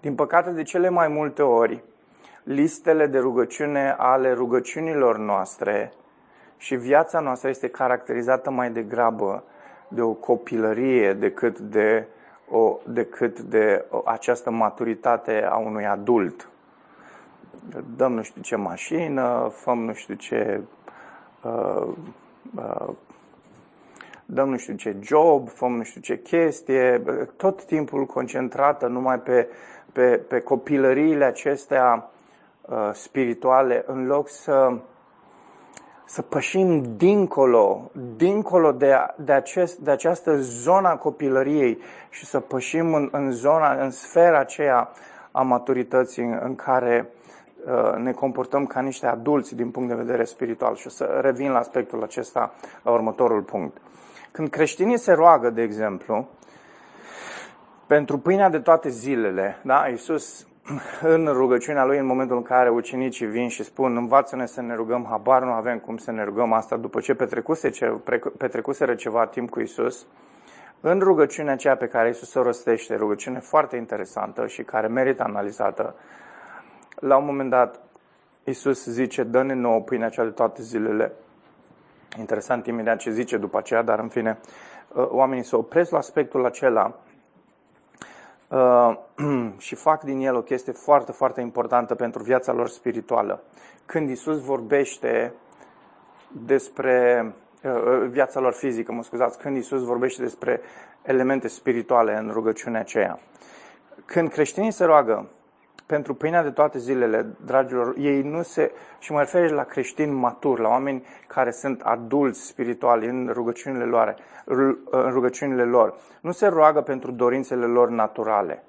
Din 0.00 0.14
păcate, 0.14 0.50
de 0.50 0.62
cele 0.62 0.88
mai 0.88 1.08
multe 1.08 1.42
ori, 1.42 1.84
listele 2.42 3.06
de 3.06 3.18
rugăciune 3.18 3.94
ale 3.98 4.32
rugăciunilor 4.32 5.18
noastre 5.18 5.92
și 6.56 6.74
viața 6.74 7.20
noastră 7.20 7.48
este 7.48 7.68
caracterizată 7.68 8.50
mai 8.50 8.70
degrabă 8.70 9.44
de 9.94 10.00
o 10.00 10.12
copilărie 10.12 11.12
decât 11.12 11.58
de, 11.58 12.06
o, 12.50 12.78
decât 12.86 13.40
de 13.40 13.84
o, 13.90 14.02
această 14.04 14.50
maturitate 14.50 15.44
a 15.50 15.56
unui 15.56 15.86
adult. 15.86 16.48
Dăm 17.96 18.12
nu 18.12 18.22
știu 18.22 18.42
ce 18.42 18.56
mașină, 18.56 19.50
făm 19.54 19.78
nu 19.78 19.92
știu 19.92 20.14
ce 20.14 20.60
uh, 21.42 21.88
Uh, 22.56 22.88
dăm 24.26 24.48
nu 24.48 24.56
știu 24.56 24.74
ce 24.74 24.96
job, 25.00 25.48
făm 25.48 25.76
nu 25.76 25.82
știu 25.82 26.00
ce 26.00 26.22
chestie, 26.22 27.02
tot 27.36 27.64
timpul 27.64 28.06
concentrată 28.06 28.86
numai 28.86 29.18
pe, 29.18 29.48
pe, 29.92 30.16
pe 30.28 30.40
copilăriile 30.40 31.24
acestea 31.24 32.10
uh, 32.60 32.90
spirituale, 32.92 33.84
în 33.86 34.06
loc 34.06 34.28
să, 34.28 34.78
să 36.12 36.22
pășim 36.22 36.96
dincolo, 36.96 37.90
dincolo 38.16 38.72
de, 38.72 38.94
de, 39.16 39.32
acest, 39.32 39.78
de 39.78 39.90
această 39.90 40.36
zona 40.36 40.96
copilăriei 40.96 41.78
și 42.10 42.24
să 42.24 42.40
pășim 42.40 42.94
în, 42.94 43.08
în 43.12 43.30
zona, 43.30 43.82
în 43.82 43.90
sfera 43.90 44.38
aceea 44.38 44.90
a 45.30 45.42
maturității 45.42 46.38
în 46.42 46.54
care 46.54 47.10
Uh, 47.66 47.96
ne 47.96 48.12
comportăm 48.12 48.66
ca 48.66 48.80
niște 48.80 49.06
adulți 49.06 49.54
din 49.54 49.70
punct 49.70 49.88
de 49.88 49.94
vedere 49.94 50.24
spiritual. 50.24 50.76
Și 50.76 50.86
o 50.86 50.90
să 50.90 51.04
revin 51.04 51.50
la 51.50 51.58
aspectul 51.58 52.02
acesta 52.02 52.54
la 52.82 52.90
următorul 52.90 53.42
punct. 53.42 53.76
Când 54.32 54.48
creștinii 54.48 54.98
se 54.98 55.12
roagă, 55.12 55.50
de 55.50 55.62
exemplu, 55.62 56.28
pentru 57.86 58.18
pâinea 58.18 58.48
de 58.48 58.58
toate 58.58 58.88
zilele, 58.88 59.56
da? 59.64 59.88
Iisus 59.88 60.46
în 61.02 61.26
rugăciunea 61.26 61.84
lui, 61.84 61.98
în 61.98 62.06
momentul 62.06 62.36
în 62.36 62.42
care 62.42 62.68
ucenicii 62.68 63.26
vin 63.26 63.48
și 63.48 63.64
spun 63.64 63.96
învață-ne 63.96 64.46
să 64.46 64.60
ne 64.60 64.74
rugăm, 64.74 65.06
habar 65.10 65.42
nu 65.42 65.50
avem 65.50 65.78
cum 65.78 65.96
să 65.96 66.10
ne 66.10 66.24
rugăm 66.24 66.52
asta 66.52 66.76
după 66.76 67.00
ce 67.00 67.14
petrecuse, 67.14 67.70
ce, 67.70 67.86
petrecuseră 68.38 68.94
ceva 68.94 69.26
timp 69.26 69.50
cu 69.50 69.60
Isus, 69.60 70.06
în 70.80 70.98
rugăciunea 70.98 71.52
aceea 71.52 71.76
pe 71.76 71.86
care 71.86 72.08
Isus 72.08 72.34
o 72.34 72.42
rostește, 72.42 72.94
rugăciune 72.94 73.38
foarte 73.38 73.76
interesantă 73.76 74.46
și 74.46 74.62
care 74.62 74.86
merită 74.86 75.22
analizată, 75.22 75.94
la 76.94 77.16
un 77.16 77.24
moment 77.24 77.50
dat, 77.50 77.80
Iisus 78.44 78.84
zice, 78.84 79.22
dă-ne 79.22 79.54
nouă 79.54 79.80
pâinea 79.80 80.08
cea 80.08 80.24
de 80.24 80.30
toate 80.30 80.62
zilele. 80.62 81.12
Interesant 82.18 82.66
imediat 82.66 82.98
ce 82.98 83.10
zice 83.10 83.36
după 83.36 83.58
aceea, 83.58 83.82
dar 83.82 83.98
în 83.98 84.08
fine, 84.08 84.38
uh, 84.88 85.06
oamenii 85.08 85.44
se 85.44 85.56
opresc 85.56 85.90
la 85.90 85.98
aspectul 85.98 86.44
acela 86.44 86.86
uh, 86.86 87.11
și 89.66 89.74
fac 89.74 90.02
din 90.02 90.18
el 90.18 90.34
o 90.34 90.42
chestie 90.42 90.72
foarte, 90.72 91.12
foarte 91.12 91.40
importantă 91.40 91.94
pentru 91.94 92.22
viața 92.22 92.52
lor 92.52 92.68
spirituală. 92.68 93.42
Când 93.86 94.08
Iisus 94.08 94.40
vorbește 94.44 95.34
despre 96.28 97.26
uh, 97.62 98.08
viața 98.08 98.40
lor 98.40 98.52
fizică, 98.52 98.92
mă 98.92 99.02
scuzați, 99.02 99.38
când 99.38 99.56
Isus 99.56 99.84
vorbește 99.84 100.22
despre 100.22 100.60
elemente 101.02 101.48
spirituale 101.48 102.16
în 102.16 102.30
rugăciunea 102.32 102.80
aceea. 102.80 103.18
Când 104.04 104.30
creștinii 104.30 104.70
se 104.70 104.84
roagă 104.84 105.28
pentru 105.86 106.14
pâinea 106.14 106.42
de 106.42 106.50
toate 106.50 106.78
zilele, 106.78 107.26
dragilor, 107.44 107.94
ei 107.98 108.22
nu 108.22 108.42
se, 108.42 108.72
și 108.98 109.12
mă 109.12 109.18
refer 109.18 109.50
la 109.50 109.64
creștini 109.64 110.12
maturi, 110.12 110.60
la 110.60 110.68
oameni 110.68 111.04
care 111.26 111.50
sunt 111.50 111.80
adulți 111.80 112.46
spirituali 112.46 113.06
în 113.06 113.30
rugăciunile 113.32 113.84
lor, 113.84 114.14
în 114.90 115.10
rugăciunile 115.10 115.64
lor, 115.64 115.94
nu 116.20 116.32
se 116.32 116.46
roagă 116.46 116.80
pentru 116.80 117.10
dorințele 117.10 117.66
lor 117.66 117.88
naturale, 117.88 118.64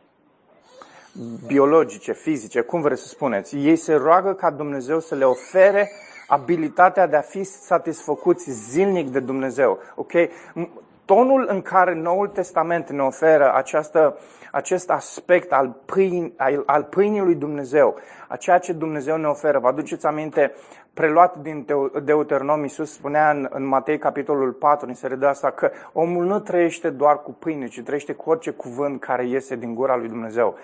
biologice, 1.48 2.14
fizice, 2.14 2.62
cum 2.62 2.82
vreți 2.82 3.02
să 3.02 3.08
spuneți. 3.08 3.56
Ei 3.56 3.76
se 3.76 3.94
roagă 3.94 4.34
ca 4.34 4.52
Dumnezeu 4.52 5.00
să 5.00 5.16
le 5.16 5.26
ofere 5.26 5.92
abilitatea 6.28 7.08
de 7.08 7.16
a 7.16 7.22
fi 7.22 7.44
satisfăcuți 7.44 8.52
zilnic 8.52 9.10
de 9.10 9.20
Dumnezeu. 9.20 9.80
Ok? 9.96 10.12
Tonul 11.14 11.46
în 11.50 11.62
care 11.62 11.94
Noul 11.94 12.28
Testament 12.28 12.90
ne 12.90 13.02
oferă 13.02 13.54
această, 13.54 14.18
acest 14.52 14.90
aspect 14.90 15.52
al, 15.52 15.76
pâini, 15.86 16.34
al, 16.38 16.64
al 16.66 16.84
pâinii 16.84 17.22
lui 17.22 17.36
Dumnezeu, 17.36 17.96
a 18.28 18.36
ceea 18.36 18.58
ce 18.58 18.74
Dumnezeu 18.74 19.18
ne 19.18 19.28
oferă. 19.28 19.60
Vă 19.60 19.68
aduceți 19.68 20.06
aminte, 20.06 20.54
preluat 20.94 21.36
din 21.36 21.66
Deuteronom, 22.04 22.62
Iisus 22.62 22.92
spunea 22.92 23.30
în, 23.30 23.48
în 23.50 23.66
Matei 23.66 23.98
capitolul 23.98 24.52
4, 24.52 24.88
în 24.88 24.94
seria 24.94 25.16
de 25.16 25.26
asta, 25.26 25.52
că 25.52 25.72
omul 25.92 26.26
nu 26.26 26.40
trăiește 26.40 26.90
doar 26.90 27.22
cu 27.22 27.32
pâine, 27.32 27.68
ci 27.68 27.82
trăiește 27.82 28.14
cu 28.14 28.30
orice 28.30 28.52
cuvânt 28.52 29.00
care 29.00 29.28
iese 29.28 29.56
din 29.56 29.74
gura 29.74 29.96
lui 29.96 30.08
Dumnezeu. 30.08 30.56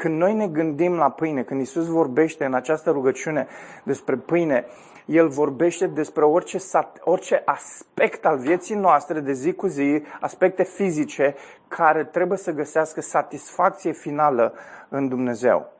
Când 0.00 0.18
noi 0.18 0.34
ne 0.34 0.46
gândim 0.48 0.94
la 0.94 1.10
pâine, 1.10 1.42
când 1.42 1.60
Iisus 1.60 1.86
vorbește 1.86 2.44
în 2.44 2.54
această 2.54 2.90
rugăciune 2.90 3.46
despre 3.82 4.16
pâine, 4.16 4.66
el 5.06 5.28
vorbește 5.28 5.86
despre 5.86 6.24
orice, 6.24 6.58
orice 7.00 7.42
aspect 7.44 8.26
al 8.26 8.38
vieții 8.38 8.74
noastre 8.74 9.20
de 9.20 9.32
zi 9.32 9.52
cu 9.52 9.66
zi, 9.66 10.02
aspecte 10.20 10.62
fizice, 10.62 11.34
care 11.68 12.04
trebuie 12.04 12.38
să 12.38 12.52
găsească 12.52 13.00
satisfacție 13.00 13.92
finală 13.92 14.54
în 14.88 15.08
Dumnezeu. 15.08 15.72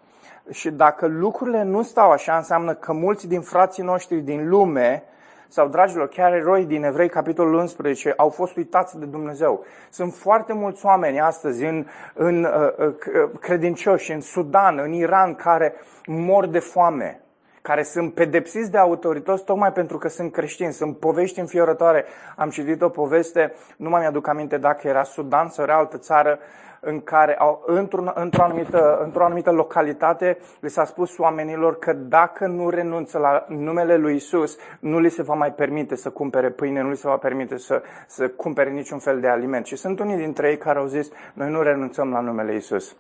Și 0.51 0.71
dacă 0.71 1.07
lucrurile 1.07 1.63
nu 1.63 1.83
stau 1.83 2.11
așa, 2.11 2.37
înseamnă 2.37 2.75
că 2.75 2.93
mulți 2.93 3.29
din 3.29 3.41
frații 3.41 3.83
noștri 3.83 4.21
din 4.21 4.49
lume, 4.49 5.03
sau, 5.49 5.69
dragilor, 5.69 6.09
chiar 6.09 6.33
eroi 6.33 6.65
din 6.65 6.85
Evrei, 6.85 7.09
capitolul 7.09 7.55
11, 7.55 8.15
au 8.17 8.29
fost 8.29 8.57
uitați 8.57 8.99
de 8.99 9.05
Dumnezeu. 9.05 9.65
Sunt 9.91 10.15
foarte 10.15 10.53
mulți 10.53 10.87
oameni 10.87 11.21
astăzi 11.21 11.65
în, 11.65 11.87
în 12.15 12.45
uh, 12.45 12.51
uh, 12.79 13.31
credincioși, 13.41 14.13
în 14.13 14.21
Sudan, 14.21 14.79
în 14.79 14.93
Iran, 14.93 15.35
care 15.35 15.75
mor 16.07 16.47
de 16.47 16.59
foame 16.59 17.23
care 17.63 17.83
sunt 17.83 18.15
pedepsiți 18.15 18.71
de 18.71 18.79
autorități 18.79 19.45
tocmai 19.45 19.73
pentru 19.73 19.99
că 19.99 20.09
sunt 20.09 20.33
creștini. 20.33 20.73
Sunt 20.73 20.99
povești 20.99 21.41
înfiorătoare. 21.41 22.05
Am 22.37 22.51
citit 22.51 22.83
o 22.83 22.89
poveste, 22.89 23.55
nu 23.77 23.89
mai 23.89 24.01
mi-aduc 24.01 24.29
aminte 24.29 24.59
dacă 24.59 24.89
era 24.89 25.03
Sudan 25.03 25.49
sau 25.49 25.65
era 25.65 25.77
altă 25.77 25.99
țară, 25.99 26.39
în 26.81 27.01
care 27.01 27.37
au, 27.37 27.63
într-o, 27.67 28.13
într-o, 28.15 28.43
anumită, 28.43 29.01
într-o 29.05 29.25
anumită 29.25 29.51
localitate 29.53 30.39
li 30.61 30.71
s-a 30.71 30.85
spus 30.85 31.19
oamenilor 31.19 31.79
că 31.79 31.93
dacă 31.93 32.47
nu 32.47 32.71
renunță 32.71 33.19
la 33.19 33.45
numele 33.49 33.97
lui 33.97 34.15
Isus, 34.15 34.59
nu 34.81 34.99
li 34.99 35.11
se 35.11 35.23
va 35.23 35.35
mai 35.35 35.53
permite 35.53 35.97
să 35.97 36.11
cumpere 36.11 36.51
pâine, 36.51 36.83
nu 36.83 36.91
li 36.91 36.97
se 36.97 37.09
va 37.09 37.17
permite 37.17 37.57
să, 37.57 37.83
să 38.07 38.29
cumpere 38.29 38.71
niciun 38.71 38.99
fel 38.99 39.21
de 39.21 39.29
aliment. 39.29 39.67
Și 39.67 39.77
sunt 39.77 40.01
unii 40.01 40.17
dintre 40.17 40.49
ei 40.49 40.59
care 40.59 40.79
au 40.79 40.87
zis, 40.87 41.11
noi 41.35 41.51
nu 41.51 41.63
renunțăm 41.63 42.11
la 42.11 42.21
numele 42.21 42.55
Isus. 42.55 42.97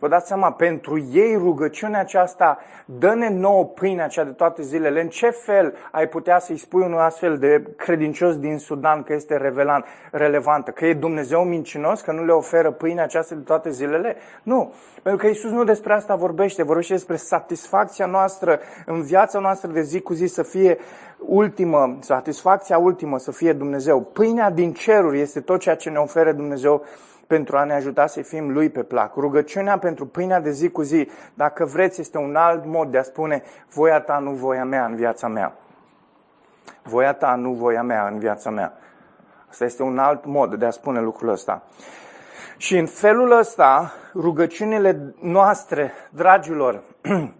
Vă 0.00 0.08
dați 0.08 0.26
seama, 0.26 0.52
pentru 0.52 1.08
ei 1.12 1.34
rugăciunea 1.36 2.00
aceasta, 2.00 2.58
dă-ne 2.84 3.28
nouă 3.28 3.64
pâinea 3.64 4.06
cea 4.06 4.24
de 4.24 4.30
toate 4.30 4.62
zilele. 4.62 5.00
În 5.00 5.08
ce 5.08 5.30
fel 5.30 5.74
ai 5.90 6.08
putea 6.08 6.38
să-i 6.38 6.56
spui 6.56 6.82
unui 6.82 6.98
astfel 6.98 7.38
de 7.38 7.62
credincios 7.76 8.38
din 8.38 8.58
Sudan 8.58 9.02
că 9.02 9.12
este 9.12 9.36
revelant, 9.36 9.84
relevantă? 10.10 10.70
Că 10.70 10.86
e 10.86 10.94
Dumnezeu 10.94 11.42
mincinos, 11.42 12.00
că 12.00 12.12
nu 12.12 12.24
le 12.24 12.32
oferă 12.32 12.70
pâinea 12.70 13.04
aceasta 13.04 13.34
de 13.34 13.40
toate 13.40 13.70
zilele? 13.70 14.16
Nu. 14.42 14.72
Pentru 15.02 15.20
că 15.20 15.26
Isus 15.26 15.50
nu 15.50 15.64
despre 15.64 15.92
asta 15.92 16.14
vorbește, 16.14 16.62
vorbește 16.62 16.92
despre 16.92 17.16
satisfacția 17.16 18.06
noastră 18.06 18.60
în 18.86 19.02
viața 19.02 19.38
noastră 19.38 19.70
de 19.70 19.80
zi 19.80 20.00
cu 20.00 20.12
zi 20.12 20.26
să 20.26 20.42
fie 20.42 20.78
ultimă, 21.18 21.98
satisfacția 22.00 22.78
ultimă 22.78 23.18
să 23.18 23.32
fie 23.32 23.52
Dumnezeu. 23.52 24.00
Pâinea 24.00 24.50
din 24.50 24.72
ceruri 24.72 25.20
este 25.20 25.40
tot 25.40 25.60
ceea 25.60 25.74
ce 25.74 25.90
ne 25.90 25.98
oferă 25.98 26.32
Dumnezeu 26.32 26.84
pentru 27.30 27.56
a 27.56 27.64
ne 27.64 27.74
ajuta 27.74 28.06
să 28.06 28.22
fim 28.22 28.52
lui 28.52 28.70
pe 28.70 28.82
plac. 28.82 29.14
Rugăciunea 29.14 29.78
pentru 29.78 30.06
pâinea 30.06 30.40
de 30.40 30.50
zi 30.50 30.70
cu 30.70 30.82
zi, 30.82 31.08
dacă 31.34 31.64
vreți, 31.64 32.00
este 32.00 32.18
un 32.18 32.36
alt 32.36 32.64
mod 32.64 32.90
de 32.90 32.98
a 32.98 33.02
spune 33.02 33.42
voia 33.74 34.00
ta, 34.00 34.18
nu 34.18 34.30
voia 34.30 34.64
mea 34.64 34.84
în 34.84 34.94
viața 34.96 35.28
mea. 35.28 35.52
Voia 36.82 37.12
ta, 37.12 37.34
nu 37.34 37.52
voia 37.52 37.82
mea 37.82 38.06
în 38.06 38.18
viața 38.18 38.50
mea. 38.50 38.72
Asta 39.48 39.64
este 39.64 39.82
un 39.82 39.98
alt 39.98 40.24
mod 40.24 40.54
de 40.54 40.66
a 40.66 40.70
spune 40.70 41.00
lucrul 41.00 41.28
ăsta. 41.28 41.62
Și 42.56 42.78
în 42.78 42.86
felul 42.86 43.38
ăsta, 43.38 43.92
rugăciunile 44.14 45.14
noastre, 45.20 45.92
dragilor, 46.10 46.82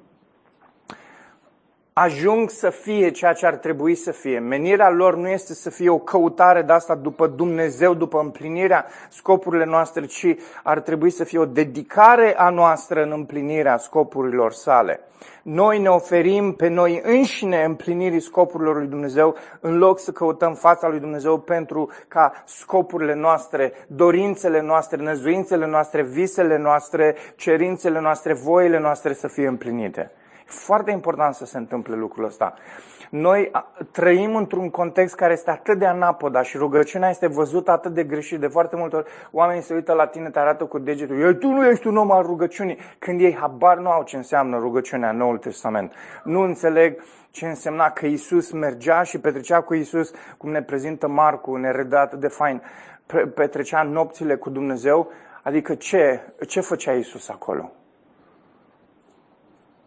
ajung 2.02 2.50
să 2.50 2.70
fie 2.70 3.10
ceea 3.10 3.32
ce 3.32 3.46
ar 3.46 3.56
trebui 3.56 3.94
să 3.94 4.10
fie. 4.12 4.38
Menirea 4.38 4.90
lor 4.90 5.16
nu 5.16 5.28
este 5.28 5.54
să 5.54 5.70
fie 5.70 5.90
o 5.90 5.98
căutare 5.98 6.62
de 6.62 6.72
asta 6.72 6.94
după 6.94 7.26
Dumnezeu, 7.26 7.94
după 7.94 8.20
împlinirea 8.20 8.86
scopurile 9.08 9.64
noastre, 9.64 10.06
ci 10.06 10.36
ar 10.62 10.80
trebui 10.80 11.10
să 11.10 11.24
fie 11.24 11.38
o 11.38 11.44
dedicare 11.44 12.34
a 12.36 12.50
noastră 12.50 13.02
în 13.02 13.12
împlinirea 13.12 13.76
scopurilor 13.76 14.52
sale. 14.52 15.00
Noi 15.42 15.78
ne 15.78 15.88
oferim 15.88 16.52
pe 16.52 16.68
noi 16.68 17.00
înșine 17.04 17.64
împlinirii 17.64 18.20
scopurilor 18.20 18.76
lui 18.76 18.86
Dumnezeu 18.86 19.36
în 19.60 19.78
loc 19.78 19.98
să 19.98 20.10
căutăm 20.10 20.54
fața 20.54 20.88
lui 20.88 21.00
Dumnezeu 21.00 21.38
pentru 21.38 21.90
ca 22.08 22.42
scopurile 22.46 23.14
noastre, 23.14 23.72
dorințele 23.86 24.60
noastre, 24.60 25.02
năzuințele 25.02 25.66
noastre, 25.66 26.02
visele 26.02 26.58
noastre, 26.58 27.16
cerințele 27.36 28.00
noastre, 28.00 28.32
voile 28.32 28.78
noastre 28.78 29.12
să 29.12 29.28
fie 29.28 29.46
împlinite. 29.46 30.10
Foarte 30.50 30.90
important 30.90 31.34
să 31.34 31.44
se 31.44 31.58
întâmple 31.58 31.96
lucrul 31.96 32.24
ăsta. 32.24 32.54
Noi 33.10 33.50
trăim 33.90 34.36
într-un 34.36 34.70
context 34.70 35.14
care 35.14 35.32
este 35.32 35.50
atât 35.50 35.78
de 35.78 35.86
anapoda 35.86 36.42
și 36.42 36.56
rugăciunea 36.56 37.08
este 37.08 37.26
văzută 37.26 37.70
atât 37.70 37.94
de 37.94 38.04
greșit. 38.04 38.40
De 38.40 38.46
foarte 38.46 38.76
multe 38.76 38.96
ori 38.96 39.10
oamenii 39.30 39.62
se 39.62 39.74
uită 39.74 39.92
la 39.92 40.06
tine, 40.06 40.30
te 40.30 40.38
arată 40.38 40.64
cu 40.64 40.78
degetul. 40.78 41.20
Ei, 41.20 41.38
tu 41.38 41.48
nu 41.48 41.66
ești 41.66 41.86
un 41.86 41.96
om 41.96 42.10
al 42.10 42.22
rugăciunii. 42.22 42.78
Când 42.98 43.20
ei 43.20 43.36
habar 43.36 43.78
nu 43.78 43.90
au 43.90 44.02
ce 44.02 44.16
înseamnă 44.16 44.58
rugăciunea 44.58 45.10
în 45.10 45.16
Noul 45.16 45.38
Testament. 45.38 45.92
Nu 46.24 46.40
înțeleg 46.40 47.02
ce 47.30 47.46
însemna 47.46 47.90
că 47.90 48.06
Isus 48.06 48.52
mergea 48.52 49.02
și 49.02 49.20
petrecea 49.20 49.60
cu 49.60 49.74
Isus, 49.74 50.12
cum 50.36 50.50
ne 50.50 50.62
prezintă 50.62 51.08
Marcu, 51.08 51.56
ne 51.56 51.70
redă 51.70 51.96
atât 51.96 52.20
de 52.20 52.28
fain, 52.28 52.62
petrecea 53.34 53.82
nopțile 53.82 54.36
cu 54.36 54.50
Dumnezeu. 54.50 55.10
Adică 55.42 55.74
ce, 55.74 56.20
ce 56.46 56.60
făcea 56.60 56.92
Isus 56.92 57.28
acolo? 57.28 57.72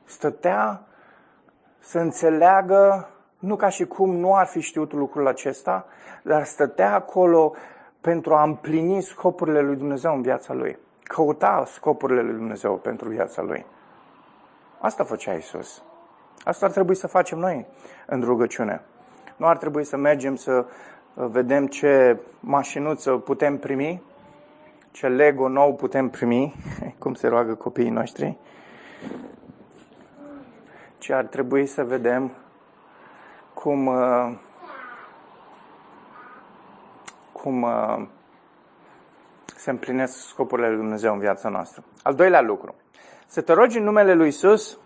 Stătea 0.06 0.82
să 1.80 2.00
înțeleagă, 2.00 3.10
nu 3.40 3.56
ca 3.56 3.70
și 3.70 3.86
cum 3.86 4.16
nu 4.16 4.36
ar 4.36 4.46
fi 4.46 4.60
știut 4.60 4.94
lucrul 4.94 5.28
acesta, 5.28 5.86
dar 6.24 6.44
stătea 6.44 6.94
acolo 6.94 7.54
pentru 8.02 8.36
a 8.36 8.44
împlini 8.44 9.02
scopurile 9.02 9.62
lui 9.62 9.76
Dumnezeu 9.76 10.14
în 10.16 10.22
viața 10.22 10.54
lui. 10.54 10.78
Căuta 11.04 11.64
scopurile 11.68 12.22
lui 12.22 12.34
Dumnezeu 12.34 12.76
pentru 12.76 13.10
viața 13.10 13.42
lui. 13.42 13.66
Asta 14.80 15.04
făcea 15.04 15.34
Isus. 15.34 15.84
Asta 16.44 16.66
ar 16.66 16.72
trebui 16.72 16.96
să 16.96 17.08
facem 17.08 17.38
noi 17.38 17.66
în 18.06 18.22
rugăciune. 18.22 18.82
Nu 19.36 19.48
ar 19.48 19.58
trebui 19.58 19.84
să 19.84 19.98
mergem 19.98 20.36
să 20.36 20.66
vedem 21.14 21.68
ce 21.68 22.20
mașinuță 22.40 23.12
putem 23.12 23.58
primi, 23.58 24.02
ce 24.92 25.08
Lego 25.08 25.48
nou 25.48 25.76
putem 25.76 26.10
primi, 26.10 26.54
cum 27.00 27.14
se 27.14 27.28
roagă 27.28 27.56
copiii 27.56 27.90
noștri, 27.90 28.38
ci 31.04 31.10
ar 31.10 31.26
trebui 31.26 31.66
să 31.66 31.84
vedem 31.84 32.32
cum, 33.54 33.86
uh, 33.86 34.34
cum 37.32 37.62
uh, 37.62 38.06
se 39.56 39.70
împlinesc 39.70 40.28
scopurile 40.28 40.68
lui 40.68 40.78
Dumnezeu 40.78 41.14
în 41.14 41.20
viața 41.20 41.50
noastră. 41.50 41.84
Al 42.04 42.14
doilea 42.14 42.42
lucru. 42.42 42.76
Să 43.28 43.42
te 43.42 43.54
rogi 43.54 43.78
în 43.78 43.84
numele 43.84 44.14
lui 44.14 44.28
Isus 44.28 44.78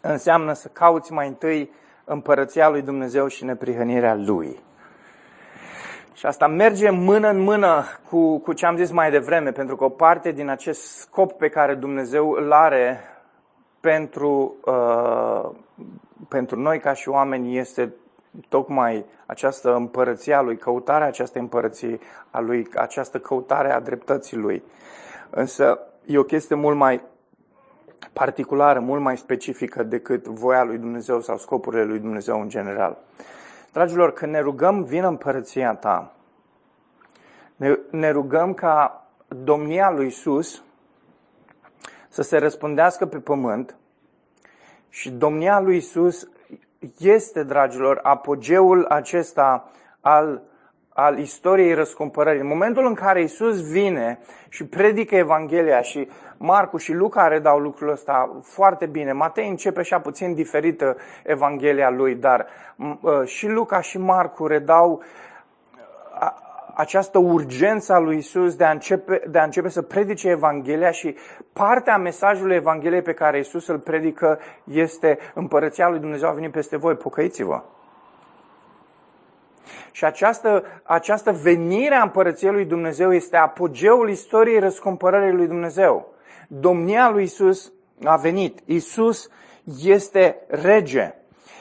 înseamnă 0.00 0.52
să 0.52 0.68
cauți 0.68 1.12
mai 1.12 1.26
întâi 1.26 1.70
împărăția 2.04 2.68
lui 2.68 2.82
Dumnezeu 2.82 3.26
și 3.26 3.44
neprihănirea 3.44 4.14
lui. 4.14 4.60
Și 6.12 6.26
asta 6.26 6.46
merge 6.46 6.90
mână 6.90 7.28
în 7.28 7.38
mână 7.38 7.84
cu, 8.08 8.38
cu 8.38 8.52
ce 8.52 8.66
am 8.66 8.76
zis 8.76 8.90
mai 8.90 9.10
devreme, 9.10 9.52
pentru 9.52 9.76
că 9.76 9.84
o 9.84 9.88
parte 9.88 10.32
din 10.32 10.48
acest 10.48 10.82
scop 10.82 11.32
pe 11.32 11.48
care 11.48 11.74
Dumnezeu 11.74 12.30
îl 12.30 12.52
are 12.52 13.00
pentru, 13.80 14.54
uh, 14.64 15.50
pentru 16.28 16.58
noi 16.58 16.78
ca 16.78 16.92
și 16.92 17.08
oameni 17.08 17.58
este 17.58 17.94
tocmai 18.48 19.04
această 19.26 19.74
împărăție 19.74 20.34
a 20.34 20.40
lui, 20.40 20.56
căutarea 20.56 21.06
acestei 21.06 21.40
împărății 21.40 22.00
a 22.30 22.40
lui, 22.40 22.68
această 22.74 23.18
căutare 23.18 23.72
a 23.72 23.80
dreptății 23.80 24.36
lui. 24.36 24.62
Însă 25.30 25.78
e 26.06 26.18
o 26.18 26.22
chestie 26.22 26.56
mult 26.56 26.76
mai 26.76 27.02
particulară, 28.12 28.80
mult 28.80 29.00
mai 29.02 29.16
specifică 29.16 29.82
decât 29.82 30.26
voia 30.26 30.62
lui 30.62 30.78
Dumnezeu 30.78 31.20
sau 31.20 31.38
scopurile 31.38 31.84
lui 31.84 31.98
Dumnezeu 31.98 32.40
în 32.40 32.48
general. 32.48 32.98
Dragilor, 33.72 34.12
când 34.12 34.32
ne 34.32 34.40
rugăm, 34.40 34.82
vină 34.82 35.08
împărăția 35.08 35.74
ta. 35.74 36.12
Ne, 37.56 37.78
ne 37.90 38.10
rugăm 38.10 38.54
ca 38.54 39.06
domnia 39.28 39.90
lui 39.90 40.06
Isus 40.06 40.62
să 42.10 42.22
se 42.22 42.38
răspundească 42.38 43.06
pe 43.06 43.18
pământ 43.18 43.76
și 44.88 45.10
domnia 45.10 45.60
lui 45.60 45.76
Isus 45.76 46.28
este, 46.98 47.42
dragilor, 47.42 48.00
apogeul 48.02 48.84
acesta 48.84 49.70
al, 50.00 50.42
al 50.88 51.18
istoriei 51.18 51.74
răscumpărării. 51.74 52.40
În 52.40 52.46
momentul 52.46 52.86
în 52.86 52.94
care 52.94 53.22
Isus 53.22 53.70
vine 53.70 54.18
și 54.48 54.66
predică 54.66 55.14
Evanghelia 55.16 55.80
și 55.80 56.08
Marcu 56.36 56.76
și 56.76 56.92
Luca 56.92 57.28
redau 57.28 57.58
lucrul 57.58 57.90
ăsta 57.90 58.40
foarte 58.42 58.86
bine. 58.86 59.12
Matei 59.12 59.48
începe 59.48 59.80
așa 59.80 60.00
puțin 60.00 60.34
diferită 60.34 60.96
Evanghelia 61.24 61.90
lui, 61.90 62.14
dar 62.14 62.46
uh, 62.76 63.24
și 63.24 63.48
Luca 63.48 63.80
și 63.80 63.98
Marcu 63.98 64.46
redau 64.46 65.02
această 66.74 67.18
urgență 67.18 67.92
a 67.92 67.98
lui 67.98 68.16
Isus 68.16 68.56
de 68.56 68.64
a, 68.64 68.70
începe, 68.70 69.22
de 69.28 69.38
a 69.38 69.44
începe 69.44 69.68
să 69.68 69.82
predice 69.82 70.28
Evanghelia 70.28 70.90
și 70.90 71.16
partea 71.52 71.96
mesajului 71.96 72.56
Evangheliei 72.56 73.02
pe 73.02 73.12
care 73.12 73.38
Isus 73.38 73.66
îl 73.66 73.78
predică 73.78 74.38
este 74.64 75.18
împărăția 75.34 75.88
lui 75.88 75.98
Dumnezeu 75.98 76.28
a 76.28 76.32
venit 76.32 76.50
peste 76.50 76.76
voi, 76.76 76.94
pocăiți-vă. 76.94 77.62
Și 79.92 80.04
această, 80.04 80.64
această 80.82 81.32
venire 81.32 81.94
a 81.94 82.02
împărăției 82.02 82.52
lui 82.52 82.64
Dumnezeu 82.64 83.14
este 83.14 83.36
apogeul 83.36 84.10
istoriei 84.10 84.60
răscumpărării 84.60 85.36
lui 85.36 85.46
Dumnezeu. 85.46 86.14
Domnia 86.48 87.10
lui 87.10 87.22
Isus 87.22 87.72
a 88.04 88.16
venit. 88.16 88.58
Isus 88.64 89.28
este 89.82 90.36
rege. 90.48 91.14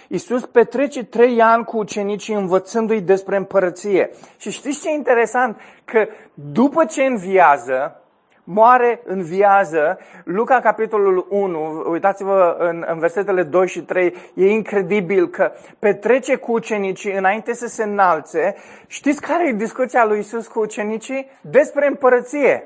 Iisus 0.08 0.46
petrece 0.46 1.04
trei 1.04 1.42
ani 1.42 1.64
cu 1.64 1.78
ucenicii 1.78 2.34
învățându-i 2.34 3.02
despre 3.02 3.36
împărăție. 3.36 4.10
Și 4.38 4.52
știți 4.52 4.82
ce 4.82 4.90
e 4.90 4.94
interesant? 4.94 5.60
Că 5.86 6.08
după 6.34 6.86
ce 6.86 7.04
înviază, 7.04 8.02
moare, 8.44 9.02
înviază, 9.06 9.98
Luca 10.24 10.60
capitolul 10.60 11.26
1, 11.30 11.86
uitați-vă 11.90 12.56
în, 12.60 12.86
în 12.88 13.00
versetele 13.00 13.44
2 13.44 13.68
și 13.68 13.82
3, 13.82 14.14
e 14.34 14.52
incredibil 14.52 15.28
că 15.28 15.52
petrece 15.80 16.36
cu 16.36 16.52
ucenicii 16.52 17.14
înainte 17.14 17.54
să 17.54 17.68
se 17.68 17.84
înalțe. 17.84 18.56
Știți 18.88 19.22
care 19.22 19.48
e 19.48 19.52
discuția 19.52 20.06
lui 20.06 20.20
Isus 20.20 20.48
cu 20.48 20.60
ucenicii? 20.60 21.30
Despre 21.42 21.88
împărăție. 21.88 22.64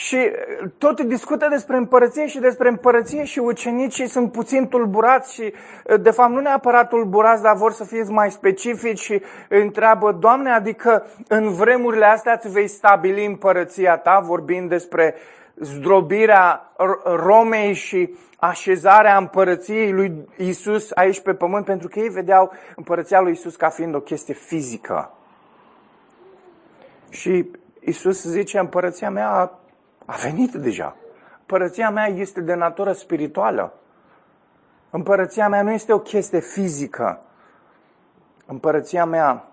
Și 0.00 0.16
uh, 0.16 0.70
tot 0.78 1.00
discută 1.00 1.46
despre 1.50 1.76
împărăție 1.76 2.26
și 2.26 2.38
despre 2.38 2.68
împărăție 2.68 3.24
și 3.24 3.38
ucenicii 3.38 4.06
sunt 4.06 4.32
puțin 4.32 4.68
tulburați 4.68 5.34
și 5.34 5.52
uh, 5.84 6.00
de 6.00 6.10
fapt 6.10 6.30
nu 6.30 6.40
neapărat 6.40 6.88
tulburați, 6.88 7.42
dar 7.42 7.56
vor 7.56 7.72
să 7.72 7.84
fie 7.84 8.04
mai 8.08 8.30
specifici 8.30 8.98
și 8.98 9.22
întreabă, 9.48 10.12
Doamne, 10.12 10.50
adică 10.50 11.06
în 11.28 11.52
vremurile 11.52 12.04
astea 12.04 12.32
îți 12.32 12.52
vei 12.52 12.68
stabili 12.68 13.26
împărăția 13.26 13.96
ta, 13.96 14.20
vorbind 14.20 14.68
despre 14.68 15.14
zdrobirea 15.54 16.72
Romei 17.04 17.72
și 17.72 18.14
așezarea 18.38 19.16
împărăției 19.16 19.92
lui 19.92 20.28
Isus 20.36 20.90
aici 20.94 21.20
pe 21.20 21.34
pământ, 21.34 21.64
pentru 21.64 21.88
că 21.88 21.98
ei 21.98 22.08
vedeau 22.08 22.52
împărăția 22.76 23.20
lui 23.20 23.32
Isus 23.32 23.56
ca 23.56 23.68
fiind 23.68 23.94
o 23.94 24.00
chestie 24.00 24.34
fizică. 24.34 25.14
Și 27.10 27.50
Isus 27.80 28.22
zice, 28.22 28.58
împărăția 28.58 29.10
mea 29.10 29.59
a 30.10 30.16
venit 30.16 30.52
deja. 30.52 30.96
Împărăția 31.38 31.90
mea 31.90 32.06
este 32.06 32.40
de 32.40 32.54
natură 32.54 32.92
spirituală. 32.92 33.74
Împărăția 34.90 35.48
mea 35.48 35.62
nu 35.62 35.70
este 35.70 35.92
o 35.92 35.98
chestie 35.98 36.40
fizică. 36.40 37.20
Împărăția 38.46 39.04
mea 39.04 39.44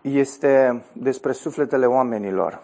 este 0.00 0.84
despre 0.92 1.32
sufletele 1.32 1.86
oamenilor. 1.86 2.60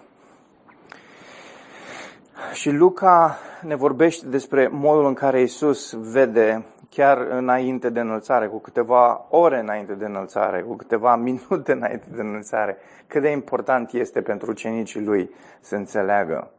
Și 2.52 2.70
Luca 2.70 3.38
ne 3.62 3.74
vorbește 3.74 4.26
despre 4.26 4.68
modul 4.68 5.06
în 5.06 5.14
care 5.14 5.40
Isus 5.40 5.92
vede 5.92 6.64
chiar 6.94 7.18
înainte 7.18 7.90
de 7.90 8.00
înălțare, 8.00 8.46
cu 8.46 8.58
câteva 8.58 9.26
ore 9.30 9.58
înainte 9.58 9.92
de 9.92 10.04
înălțare, 10.04 10.62
cu 10.62 10.74
câteva 10.74 11.16
minute 11.26 11.72
înainte 11.72 12.06
de 12.14 12.20
înălțare, 12.20 12.76
cât 13.06 13.22
de 13.22 13.30
important 13.30 13.92
este 13.92 14.22
pentru 14.22 14.50
ucenicii 14.50 15.04
lui 15.04 15.30
să 15.60 15.76
înțeleagă 15.76 16.50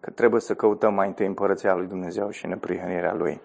că 0.00 0.10
trebuie 0.10 0.40
să 0.40 0.54
căutăm 0.54 0.94
mai 0.94 1.06
întâi 1.06 1.26
împărăția 1.26 1.74
lui 1.74 1.86
Dumnezeu 1.86 2.30
și 2.30 2.46
neprihănirea 2.46 3.14
lui. 3.14 3.40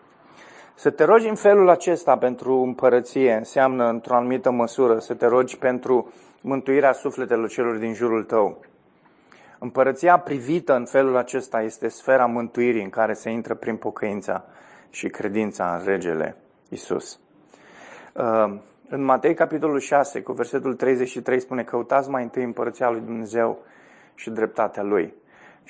Să 0.76 0.90
te 0.90 1.04
rogi 1.04 1.28
în 1.28 1.36
felul 1.36 1.70
acesta 1.70 2.18
pentru 2.18 2.54
împărăție 2.54 3.34
înseamnă, 3.34 3.90
într-o 3.90 4.16
anumită 4.16 4.52
măsură, 4.52 5.00
să 5.00 5.14
te 5.14 5.26
rogi 5.26 5.58
pentru 5.58 6.12
mântuirea 6.42 6.92
sufletelor 6.92 7.50
celor 7.50 7.76
din 7.76 7.94
jurul 7.94 8.24
tău. 8.24 8.58
Împărăția 9.60 10.18
privită 10.18 10.76
în 10.76 10.86
felul 10.86 11.18
acesta 11.18 11.62
este 11.62 11.88
sfera 11.88 12.26
mântuirii 12.26 12.84
în 12.84 12.90
care 12.90 13.14
se 13.14 13.30
intră 13.30 13.54
prin 13.54 13.76
pocăința 13.76 14.46
și 14.90 15.08
credința 15.08 15.76
în 15.76 15.86
regele 15.86 16.36
Isus. 16.70 17.20
Uh, 18.14 18.60
în 18.90 19.04
Matei, 19.04 19.34
capitolul 19.34 19.80
6, 19.80 20.22
cu 20.22 20.32
versetul 20.32 20.76
33, 20.76 21.40
spune 21.40 21.64
căutați 21.64 22.10
mai 22.10 22.24
întâi 22.24 22.44
împărăția 22.44 22.90
lui 22.90 23.02
Dumnezeu 23.02 23.64
și 24.16 24.30
dreptatea 24.30 24.84
lui 24.84 25.14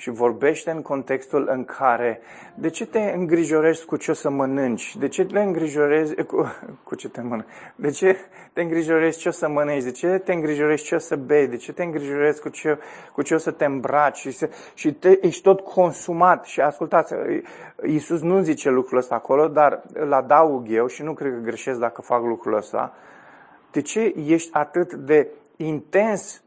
și 0.00 0.10
vorbește 0.10 0.70
în 0.70 0.82
contextul 0.82 1.48
în 1.50 1.64
care 1.64 2.20
de 2.54 2.70
ce 2.70 2.86
te 2.86 2.98
îngrijorezi 2.98 3.84
cu 3.84 3.96
ce 3.96 4.10
o 4.10 4.14
să 4.14 4.30
mănânci, 4.30 4.96
de 4.96 5.08
ce 5.08 5.24
te 5.24 5.40
îngrijorezi 5.40 6.22
cu, 6.22 6.52
cu 6.84 6.94
ce 6.94 7.08
te 7.08 7.20
mănânci, 7.20 7.48
de 7.76 7.90
ce 7.90 8.16
te 8.52 8.60
îngrijorezi 8.60 9.18
ce 9.18 9.28
o 9.28 9.30
să 9.30 9.48
mănânci, 9.48 9.82
de 9.82 9.90
ce 9.90 10.06
te 10.06 10.32
îngrijorezi 10.32 10.84
ce 10.84 10.94
o 10.94 10.98
să 10.98 11.16
bei, 11.16 11.48
de 11.48 11.56
ce 11.56 11.72
te 11.72 11.82
îngrijorezi 11.82 12.40
cu 12.40 12.48
ce, 12.48 12.78
cu 13.12 13.22
ce 13.22 13.34
o 13.34 13.38
să 13.38 13.50
te 13.50 13.64
îmbraci? 13.64 14.16
Și, 14.16 14.30
se, 14.30 14.50
și 14.74 14.92
te, 14.92 15.18
ești 15.26 15.42
tot 15.42 15.60
consumat. 15.60 16.44
Și 16.44 16.60
ascultați, 16.60 17.14
Iisus 17.86 18.20
nu 18.20 18.40
zice 18.42 18.70
lucrul 18.70 18.98
ăsta 18.98 19.14
acolo, 19.14 19.48
dar 19.48 19.82
îl 19.92 20.12
adaug 20.12 20.66
eu 20.70 20.86
și 20.86 21.02
nu 21.02 21.14
cred 21.14 21.32
că 21.32 21.38
greșesc 21.38 21.78
dacă 21.78 22.02
fac 22.02 22.22
lucrul 22.22 22.56
ăsta. 22.56 22.94
De 23.70 23.80
ce 23.80 24.14
ești 24.26 24.50
atât 24.52 24.94
de 24.94 25.28
intens 25.56 26.42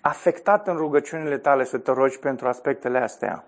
afectat 0.00 0.68
în 0.68 0.76
rugăciunile 0.76 1.38
tale 1.38 1.64
să 1.64 1.78
te 1.78 1.92
rogi 1.92 2.18
pentru 2.18 2.48
aspectele 2.48 2.98
astea. 2.98 3.44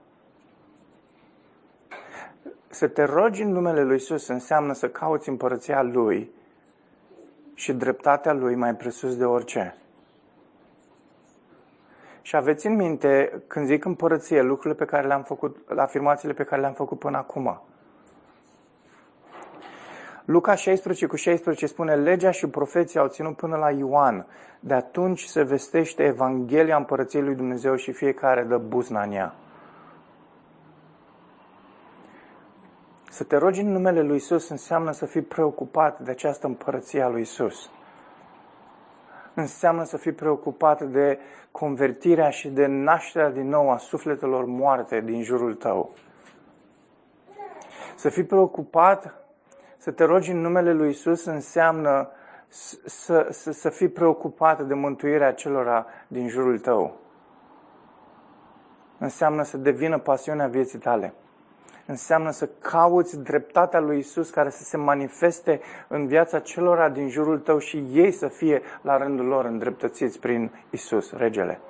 Să 2.68 2.88
te 2.88 3.02
rogi 3.02 3.42
în 3.42 3.52
numele 3.52 3.82
Lui 3.82 3.96
Isus 3.96 4.28
înseamnă 4.28 4.72
să 4.72 4.88
cauți 4.88 5.28
împărăția 5.28 5.82
Lui 5.82 6.30
și 7.54 7.72
dreptatea 7.72 8.32
Lui 8.32 8.54
mai 8.54 8.74
presus 8.74 9.16
de 9.16 9.24
orice. 9.24 9.74
Și 12.22 12.36
aveți 12.36 12.66
în 12.66 12.74
minte, 12.74 13.42
când 13.46 13.66
zic 13.66 13.84
împărăție, 13.84 14.42
lucrurile 14.42 14.84
pe 14.84 14.90
care 14.90 15.06
le-am 15.06 15.22
făcut, 15.22 15.56
afirmațiile 15.76 16.34
pe 16.34 16.44
care 16.44 16.60
le-am 16.60 16.72
făcut 16.72 16.98
până 16.98 17.16
acum. 17.16 17.62
Luca 20.30 20.54
16 20.54 21.06
cu 21.06 21.16
16 21.16 21.66
spune, 21.66 21.94
legea 21.94 22.30
și 22.30 22.46
profeții 22.46 22.98
au 22.98 23.06
ținut 23.06 23.36
până 23.36 23.56
la 23.56 23.70
Ioan. 23.70 24.26
De 24.60 24.74
atunci 24.74 25.22
se 25.22 25.42
vestește 25.42 26.02
Evanghelia 26.02 26.76
Împărăției 26.76 27.22
lui 27.22 27.34
Dumnezeu 27.34 27.76
și 27.76 27.92
fiecare 27.92 28.42
dă 28.42 28.56
buzna 28.56 29.02
în 29.02 29.12
ea. 29.12 29.34
Să 33.10 33.24
te 33.24 33.36
rogi 33.36 33.60
în 33.60 33.72
numele 33.72 34.02
lui 34.02 34.16
Isus 34.16 34.48
înseamnă 34.48 34.90
să 34.90 35.06
fii 35.06 35.22
preocupat 35.22 36.00
de 36.00 36.10
această 36.10 36.46
împărăție 36.46 37.02
a 37.02 37.08
lui 37.08 37.20
Isus. 37.20 37.70
Înseamnă 39.34 39.84
să 39.84 39.96
fii 39.96 40.12
preocupat 40.12 40.82
de 40.82 41.18
convertirea 41.50 42.30
și 42.30 42.48
de 42.48 42.66
nașterea 42.66 43.30
din 43.30 43.48
nou 43.48 43.70
a 43.70 43.76
sufletelor 43.76 44.44
moarte 44.44 45.00
din 45.00 45.22
jurul 45.22 45.54
tău. 45.54 45.92
Să 47.96 48.08
fii 48.08 48.24
preocupat 48.24 49.19
să 49.80 49.90
te 49.90 50.04
rogi 50.04 50.30
în 50.30 50.40
numele 50.40 50.72
lui 50.72 50.90
Isus 50.90 51.24
înseamnă 51.24 52.08
să, 52.48 53.26
să, 53.30 53.52
să 53.52 53.68
fii 53.68 53.88
preocupat 53.88 54.60
de 54.60 54.74
mântuirea 54.74 55.32
celora 55.32 55.86
din 56.08 56.28
jurul 56.28 56.58
tău. 56.58 56.96
Înseamnă 58.98 59.42
să 59.42 59.56
devină 59.56 59.98
pasiunea 59.98 60.46
vieții 60.46 60.78
tale. 60.78 61.14
Înseamnă 61.86 62.30
să 62.30 62.48
cauți 62.58 63.18
dreptatea 63.18 63.80
lui 63.80 63.98
Isus 63.98 64.30
care 64.30 64.50
să 64.50 64.62
se 64.62 64.76
manifeste 64.76 65.60
în 65.88 66.06
viața 66.06 66.38
celora 66.38 66.88
din 66.88 67.08
jurul 67.08 67.38
tău 67.38 67.58
și 67.58 67.86
ei 67.92 68.10
să 68.10 68.28
fie 68.28 68.62
la 68.82 68.96
rândul 68.96 69.26
lor 69.26 69.44
îndreptățiți 69.44 70.18
prin 70.18 70.50
Isus, 70.70 71.12
regele. 71.12 71.60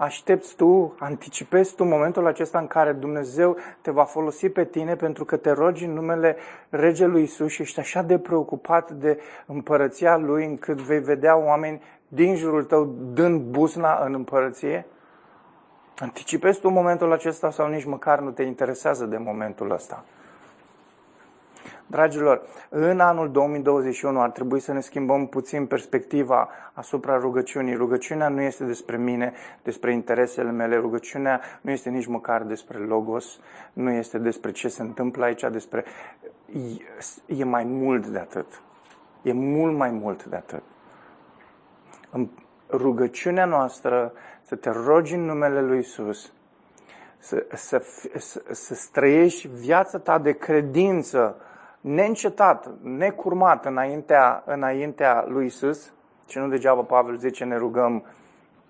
Aștepți 0.00 0.56
tu, 0.56 0.94
anticipezi 0.98 1.74
tu 1.74 1.84
momentul 1.84 2.26
acesta 2.26 2.58
în 2.58 2.66
care 2.66 2.92
Dumnezeu 2.92 3.56
te 3.80 3.90
va 3.90 4.04
folosi 4.04 4.48
pe 4.48 4.64
tine 4.64 4.96
pentru 4.96 5.24
că 5.24 5.36
te 5.36 5.50
rogi 5.50 5.84
în 5.84 5.92
numele 5.92 6.36
Regelui 6.68 7.22
Isus 7.22 7.50
și 7.50 7.62
ești 7.62 7.80
așa 7.80 8.02
de 8.02 8.18
preocupat 8.18 8.90
de 8.90 9.18
împărăția 9.46 10.16
Lui 10.16 10.44
încât 10.44 10.80
vei 10.80 11.00
vedea 11.00 11.36
oameni 11.36 11.82
din 12.08 12.36
jurul 12.36 12.64
tău 12.64 12.94
dând 13.12 13.40
buzna 13.40 14.04
în 14.04 14.14
împărăție? 14.14 14.86
Anticipezi 15.98 16.60
tu 16.60 16.68
momentul 16.68 17.12
acesta 17.12 17.50
sau 17.50 17.68
nici 17.68 17.84
măcar 17.84 18.20
nu 18.20 18.30
te 18.30 18.42
interesează 18.42 19.04
de 19.04 19.16
momentul 19.16 19.70
ăsta? 19.70 20.04
Dragilor, 21.86 22.42
în 22.68 23.00
anul 23.00 23.30
2021 23.30 24.20
ar 24.20 24.30
trebui 24.30 24.60
să 24.60 24.72
ne 24.72 24.80
schimbăm 24.80 25.26
puțin 25.26 25.66
perspectiva 25.66 26.48
asupra 26.72 27.18
rugăciunii. 27.18 27.74
Rugăciunea 27.74 28.28
nu 28.28 28.40
este 28.40 28.64
despre 28.64 28.96
mine, 28.96 29.32
despre 29.62 29.92
interesele 29.92 30.50
mele. 30.50 30.76
Rugăciunea 30.76 31.40
nu 31.60 31.70
este 31.70 31.90
nici 31.90 32.06
măcar 32.06 32.42
despre 32.42 32.78
logos, 32.78 33.38
nu 33.72 33.90
este 33.90 34.18
despre 34.18 34.50
ce 34.50 34.68
se 34.68 34.82
întâmplă 34.82 35.24
aici, 35.24 35.44
despre... 35.50 35.84
E 37.26 37.44
mai 37.44 37.64
mult 37.64 38.06
de 38.06 38.18
atât. 38.18 38.62
E 39.22 39.32
mult 39.32 39.76
mai 39.76 39.90
mult 39.90 40.24
de 40.24 40.36
atât. 40.36 40.62
În 42.10 42.28
rugăciunea 42.70 43.44
noastră, 43.44 44.12
să 44.42 44.54
te 44.54 44.70
rogi 44.70 45.14
în 45.14 45.24
numele 45.24 45.60
Lui 45.60 45.78
Isus, 45.78 46.32
să, 47.18 47.46
să, 47.54 47.82
să, 48.18 48.42
să 48.50 48.74
străiești 48.74 49.48
viața 49.48 49.98
ta 49.98 50.18
de 50.18 50.32
credință 50.32 51.36
neîncetat, 51.80 52.68
necurmat 52.82 53.64
înaintea, 53.64 54.42
înaintea 54.46 55.24
lui 55.28 55.46
Isus, 55.46 55.92
și 56.26 56.38
nu 56.38 56.48
degeaba 56.48 56.82
Pavel 56.82 57.16
zice 57.16 57.44
ne 57.44 57.56
rugăm, 57.56 58.04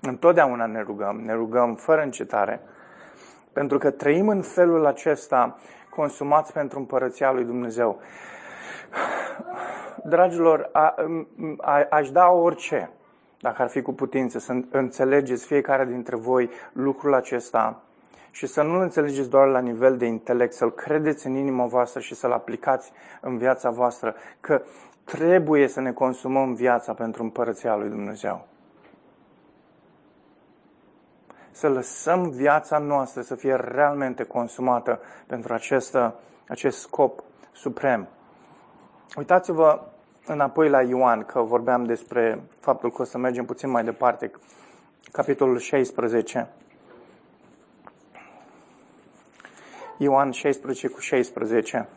întotdeauna 0.01 0.67
ne 0.67 0.83
rugăm, 0.83 1.17
ne 1.17 1.35
rugăm 1.35 1.75
fără 1.75 2.03
încetare, 2.03 2.61
pentru 3.53 3.79
că 3.79 3.91
trăim 3.91 4.29
în 4.29 4.43
felul 4.43 4.87
acesta 4.87 5.59
consumați 5.91 6.53
pentru 6.53 6.79
împărăția 6.79 7.33
lui 7.33 7.45
Dumnezeu. 7.45 8.01
Dragilor, 10.05 10.69
a, 10.73 10.95
a, 11.59 11.87
aș 11.91 12.11
da 12.11 12.29
orice, 12.29 12.91
dacă 13.41 13.63
ar 13.63 13.69
fi 13.69 13.83
cu 13.83 13.93
putință, 13.93 14.39
să 14.39 14.57
înțelegeți 14.71 15.47
fiecare 15.47 15.85
dintre 15.85 16.17
voi 16.17 16.51
lucrul 16.73 17.15
acesta 17.15 17.83
și 18.31 18.47
să 18.47 18.63
nu-l 18.63 18.81
înțelegeți 18.81 19.29
doar 19.29 19.49
la 19.49 19.59
nivel 19.59 19.97
de 19.97 20.07
intelect, 20.07 20.53
să-l 20.53 20.73
credeți 20.73 21.27
în 21.27 21.35
inima 21.35 21.67
voastră 21.67 22.01
și 22.01 22.15
să-l 22.15 22.33
aplicați 22.33 22.93
în 23.21 23.39
viața 23.39 23.71
voastră, 23.71 24.15
că 24.41 24.63
trebuie 25.05 25.69
să 25.69 25.81
ne 25.81 25.93
consumăm 25.93 26.55
viața 26.55 26.95
pentru 26.95 27.23
împărăția 27.23 27.77
lui 27.77 27.89
Dumnezeu. 27.89 28.47
Să 31.51 31.69
lăsăm 31.69 32.31
viața 32.31 32.79
noastră 32.79 33.23
să 33.23 33.35
fie 33.35 33.55
realmente 33.55 34.23
consumată 34.23 35.01
pentru 35.27 35.53
acest, 35.53 35.97
acest 36.49 36.79
scop 36.79 37.23
suprem. 37.53 38.09
Uitați-vă 39.17 39.81
înapoi 40.27 40.69
la 40.69 40.83
Ioan, 40.83 41.23
că 41.23 41.41
vorbeam 41.41 41.85
despre 41.85 42.43
faptul 42.61 42.91
că 42.93 43.03
o 43.03 43.05
să 43.05 43.19
mergem 43.19 43.45
puțin 43.45 43.71
mai 43.71 43.85
departe, 43.85 44.31
capitolul 45.13 45.59
16. 45.59 46.49
Ioan 50.03 50.31
16 50.31 50.89
cu 50.89 51.01
16. 51.01 51.89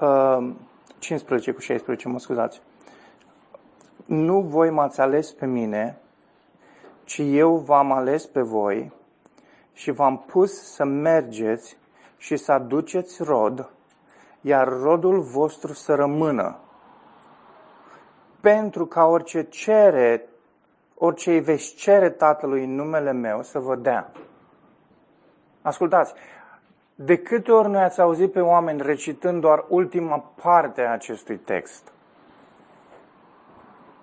Uh, 0.00 0.50
15 0.98 1.52
cu 1.52 1.60
16, 1.60 2.08
mă 2.08 2.18
scuzați 2.18 2.60
nu 4.08 4.40
voi 4.40 4.70
m-ați 4.70 5.00
ales 5.00 5.32
pe 5.32 5.46
mine, 5.46 5.98
ci 7.04 7.20
eu 7.24 7.56
v-am 7.56 7.92
ales 7.92 8.26
pe 8.26 8.40
voi 8.40 8.92
și 9.72 9.90
v-am 9.90 10.18
pus 10.18 10.72
să 10.72 10.84
mergeți 10.84 11.76
și 12.16 12.36
să 12.36 12.52
aduceți 12.52 13.22
rod, 13.22 13.70
iar 14.40 14.68
rodul 14.68 15.20
vostru 15.20 15.72
să 15.72 15.94
rămână. 15.94 16.58
Pentru 18.40 18.86
ca 18.86 19.04
orice 19.04 19.42
cere, 19.42 20.28
orice 20.94 21.30
îi 21.32 21.40
veți 21.40 21.74
cere 21.74 22.10
Tatălui 22.10 22.64
în 22.64 22.74
numele 22.74 23.12
meu 23.12 23.42
să 23.42 23.58
vă 23.58 23.76
dea. 23.76 24.12
Ascultați, 25.62 26.14
de 26.94 27.16
câte 27.16 27.52
ori 27.52 27.68
noi 27.68 27.82
ați 27.82 28.00
auzit 28.00 28.32
pe 28.32 28.40
oameni 28.40 28.82
recitând 28.82 29.40
doar 29.40 29.64
ultima 29.68 30.32
parte 30.42 30.82
a 30.82 30.92
acestui 30.92 31.36
text– 31.36 31.92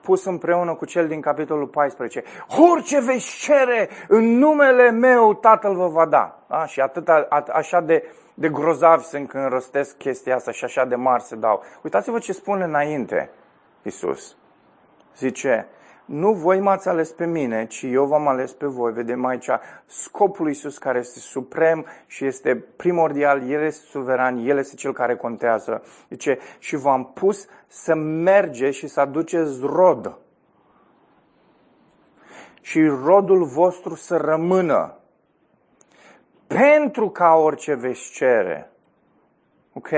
pus 0.06 0.26
împreună 0.26 0.74
cu 0.74 0.86
cel 0.86 1.08
din 1.08 1.22
capitolul 1.22 1.68
14. 1.68 2.24
Orice 2.72 3.00
veți 3.00 3.38
cere 3.39 3.89
în 4.08 4.38
numele 4.38 4.89
meu, 4.89 5.34
Tatăl 5.34 5.76
vă 5.76 5.88
va 5.88 6.06
da. 6.06 6.39
da? 6.48 6.65
Și 6.65 6.80
atât, 6.80 7.10
a, 7.10 7.28
așa 7.54 7.82
de, 7.82 8.04
de 8.34 8.50
grozavi 8.50 9.04
sunt 9.04 9.30
când 9.30 9.48
rostesc 9.50 9.98
chestia 9.98 10.36
asta 10.36 10.52
și 10.52 10.63
așa 10.63 10.86
de 10.86 10.96
mari 10.96 11.24
se 11.24 11.36
dau. 11.36 11.63
Uitați-vă 11.82 12.20
ce 12.20 12.34
spune 12.34 12.63
înainte 12.63 13.30
Isus. 13.82 14.38
Zice, 15.18 15.68
nu 16.06 16.34
voi 16.34 16.60
m-ați 16.60 16.88
ales 16.88 17.12
pe 17.12 17.26
mine, 17.26 17.65
ci 17.65 17.82
eu 17.82 18.06
v-am 18.06 18.28
ales 18.28 18.54
pe 18.54 18.65
voi. 18.65 18.91
Vedem 18.91 19.26
aici 19.26 19.50
scopul 19.86 20.44
lui 20.44 20.54
Iisus 20.54 20.78
care 20.78 21.00
este 21.00 21.20
suprem 21.20 21.86
și 22.06 22.26
este 22.26 22.56
primordial, 22.56 23.50
El 23.50 23.62
este 23.62 23.86
suveran, 23.86 24.38
El 24.38 24.58
este 24.58 24.76
Cel 24.76 24.94
care 24.94 25.15
contează. 25.15 25.84
Zice, 26.10 26.38
și 26.60 26.76
v-am 26.76 27.12
pus 27.13 27.48
să 27.68 27.96
merge 27.96 28.72
și 28.72 28.88
să 28.88 29.00
aduceți 29.00 29.60
rod. 29.62 30.18
Și 32.62 32.86
rodul 32.86 33.44
vostru 33.44 33.96
să 33.96 34.18
rămână. 34.18 35.00
Pentru 36.48 37.10
ca 37.10 37.34
orice 37.34 37.74
veți 37.74 38.12
cere. 38.12 38.72
Ok? 39.74 39.89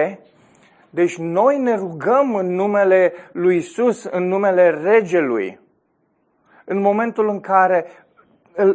Deci 0.90 1.18
noi 1.18 1.58
ne 1.58 1.76
rugăm 1.76 2.36
în 2.36 2.54
numele 2.54 3.14
lui 3.32 3.58
Isus, 3.58 4.04
în 4.04 4.28
numele 4.28 4.70
Regelui 4.70 5.66
în 6.70 6.82
momentul 6.82 7.30
în 7.30 7.40
care 7.40 7.86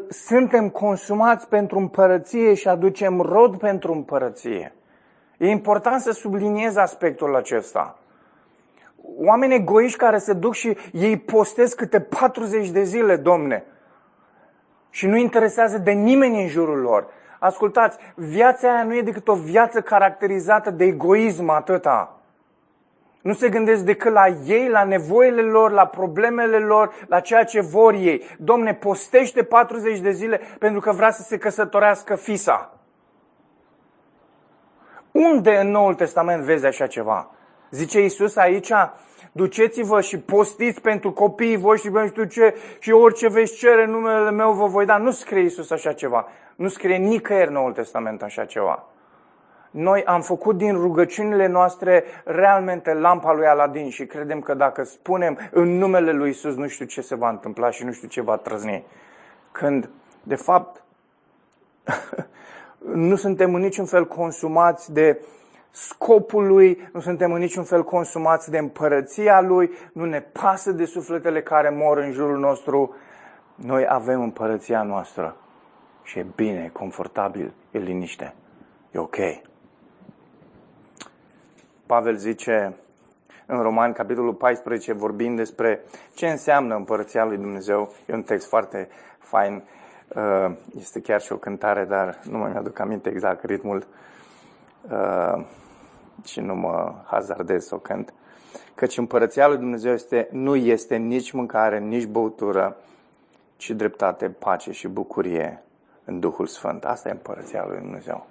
suntem 0.09 0.69
consumați 0.69 1.49
pentru 1.49 1.79
împărăție 1.79 2.55
și 2.55 2.69
aducem 2.69 3.21
rod 3.21 3.59
pentru 3.59 3.93
împărăție. 3.93 4.75
E 5.39 5.47
important 5.47 6.01
să 6.01 6.11
subliniez 6.11 6.77
aspectul 6.77 7.37
acesta. 7.37 7.99
Oameni 9.19 9.55
egoiști 9.55 9.99
care 9.99 10.19
se 10.19 10.33
duc 10.33 10.55
și 10.55 10.77
ei 10.93 11.17
postez 11.17 11.73
câte 11.73 12.01
40 12.01 12.69
de 12.69 12.83
zile, 12.83 13.17
domne, 13.17 13.65
și 14.91 15.07
nu 15.07 15.17
interesează 15.17 15.79
de 15.79 15.91
nimeni 15.91 16.43
în 16.43 16.49
jurul 16.49 16.79
lor. 16.79 17.07
Ascultați, 17.39 17.99
viața 18.15 18.73
aia 18.75 18.85
nu 18.85 18.97
e 18.97 19.03
decât 19.03 19.29
o 19.29 19.35
viață 19.35 19.81
caracterizată 19.81 20.71
de 20.71 20.85
egoism 20.85 21.49
atâta. 21.49 22.22
Nu 23.23 23.33
se 23.33 23.49
gândesc 23.49 23.83
decât 23.83 24.13
la 24.13 24.27
ei, 24.27 24.69
la 24.69 24.85
nevoile 24.85 25.43
lor, 25.43 25.71
la 25.71 25.87
problemele 25.87 26.59
lor, 26.59 26.95
la 27.09 27.21
ceea 27.21 27.45
ce 27.45 27.61
vor 27.61 27.95
ei. 27.95 28.23
Domne, 28.39 28.75
postește 28.75 29.43
40 29.43 29.99
de 29.99 30.11
zile 30.11 30.41
pentru 30.59 30.81
că 30.81 30.93
vrea 30.93 31.11
să 31.11 31.23
se 31.23 31.39
căsătorească 31.39 32.15
fisa. 32.15 32.79
Unde 35.13 35.57
în 35.57 35.71
Noul 35.71 35.95
Testament 35.95 36.43
vezi 36.43 36.67
așa 36.67 36.87
ceva? 36.87 37.31
Zice 37.71 38.05
Isus 38.05 38.37
aici, 38.37 38.73
duceți-vă 39.33 40.01
și 40.01 40.19
postiți 40.19 40.81
pentru 40.81 41.13
copiii 41.13 41.57
voștri, 41.57 41.91
nu 41.91 42.07
știu 42.07 42.25
ce, 42.25 42.55
și 42.79 42.91
orice 42.91 43.29
veți 43.29 43.57
cere 43.57 43.87
numele 43.87 44.31
meu 44.31 44.53
vă 44.53 44.67
voi 44.67 44.87
da. 44.87 44.97
Nu 44.97 45.11
scrie 45.11 45.43
Isus 45.43 45.71
așa 45.71 45.93
ceva. 45.93 46.29
Nu 46.57 46.69
scrie 46.69 46.97
nicăieri 46.97 47.47
în 47.47 47.53
Noul 47.53 47.73
Testament 47.73 48.23
așa 48.23 48.45
ceva 48.45 48.92
noi 49.73 50.05
am 50.05 50.21
făcut 50.21 50.57
din 50.57 50.75
rugăciunile 50.75 51.47
noastre 51.47 52.05
realmente 52.25 52.93
lampa 52.93 53.33
lui 53.33 53.47
Aladin 53.47 53.91
și 53.91 54.07
credem 54.07 54.41
că 54.41 54.55
dacă 54.55 54.83
spunem 54.83 55.39
în 55.51 55.79
numele 55.79 56.13
lui 56.13 56.31
Isus, 56.31 56.57
nu 56.57 56.67
știu 56.67 56.85
ce 56.85 57.01
se 57.01 57.15
va 57.15 57.29
întâmpla 57.29 57.71
și 57.71 57.85
nu 57.85 57.93
știu 57.93 58.09
ce 58.09 58.21
va 58.21 58.37
trăzni. 58.37 58.85
Când, 59.53 59.89
de 60.23 60.35
fapt, 60.35 60.85
nu 63.09 63.17
suntem 63.17 63.55
în 63.55 63.61
niciun 63.61 63.85
fel 63.85 64.07
consumați 64.07 64.93
de 64.93 65.21
scopul 65.71 66.47
lui, 66.47 66.89
nu 66.93 67.01
suntem 67.01 67.33
în 67.33 67.41
niciun 67.41 67.65
fel 67.65 67.85
consumați 67.85 68.51
de 68.51 68.59
împărăția 68.59 69.41
lui, 69.41 69.71
nu 69.93 70.05
ne 70.05 70.21
pasă 70.21 70.73
de 70.73 70.85
sufletele 70.85 71.43
care 71.43 71.71
mor 71.71 71.99
în 71.99 72.13
jurul 72.13 72.39
nostru. 72.39 72.95
Noi 73.55 73.87
avem 73.89 74.23
împărăția 74.23 74.83
noastră 74.83 75.37
și 76.03 76.19
e 76.19 76.27
bine, 76.35 76.63
e 76.65 76.69
confortabil, 76.69 77.53
e 77.71 77.79
liniște, 77.79 78.35
e 78.91 78.99
ok. 78.99 79.17
Pavel 81.93 82.17
zice 82.17 82.77
în 83.47 83.63
Roman, 83.63 83.93
capitolul 83.93 84.35
14, 84.35 84.93
vorbind 84.93 85.37
despre 85.37 85.81
ce 86.15 86.29
înseamnă 86.29 86.75
împărăția 86.75 87.25
lui 87.25 87.37
Dumnezeu. 87.37 87.93
E 88.07 88.15
un 88.15 88.23
text 88.23 88.49
foarte 88.49 88.89
fain. 89.19 89.63
Uh, 90.09 90.53
este 90.79 91.01
chiar 91.01 91.21
și 91.21 91.33
o 91.33 91.37
cântare, 91.37 91.85
dar 91.85 92.19
nu 92.31 92.39
mă 92.39 92.49
mi-aduc 92.49 92.79
aminte 92.79 93.09
exact 93.09 93.45
ritmul 93.45 93.87
uh, 94.91 95.45
și 96.25 96.41
nu 96.41 96.55
mă 96.55 96.95
hazardez 97.05 97.67
să 97.67 97.75
o 97.75 97.79
cânt. 97.79 98.13
Căci 98.75 98.99
împărăția 98.99 99.49
lui 99.49 99.57
Dumnezeu 99.57 99.93
este, 99.93 100.29
nu 100.31 100.57
este 100.57 100.97
nici 100.97 101.33
mâncare, 101.33 101.79
nici 101.79 102.07
băutură, 102.07 102.77
ci 103.57 103.71
dreptate, 103.71 104.29
pace 104.29 104.71
și 104.71 104.89
bucurie 104.89 105.63
în 106.05 106.21
Duhul 106.21 106.47
Sfânt. 106.47 106.85
Asta 106.85 107.09
e 107.09 107.13
împărăția 107.13 107.65
lui 107.67 107.79
Dumnezeu. 107.79 108.27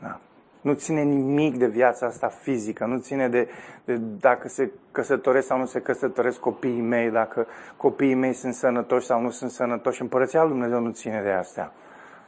Da. 0.00 0.20
Nu 0.66 0.72
ține 0.72 1.02
nimic 1.02 1.56
de 1.56 1.66
viața 1.66 2.06
asta 2.06 2.28
fizică, 2.28 2.84
nu 2.84 2.98
ține 2.98 3.28
de, 3.28 3.48
de 3.84 3.96
dacă 3.96 4.48
se 4.48 4.70
căsătoresc 4.92 5.46
sau 5.46 5.58
nu 5.58 5.66
se 5.66 5.80
căsătoresc 5.80 6.38
copiii 6.38 6.80
mei, 6.80 7.10
dacă 7.10 7.46
copiii 7.76 8.14
mei 8.14 8.32
sunt 8.32 8.54
sănătoși 8.54 9.06
sau 9.06 9.20
nu 9.20 9.30
sunt 9.30 9.50
sănătoși. 9.50 10.02
Împărăția 10.02 10.42
lui 10.42 10.50
Dumnezeu 10.50 10.80
nu 10.80 10.90
ține 10.90 11.22
de 11.22 11.30
astea. 11.30 11.72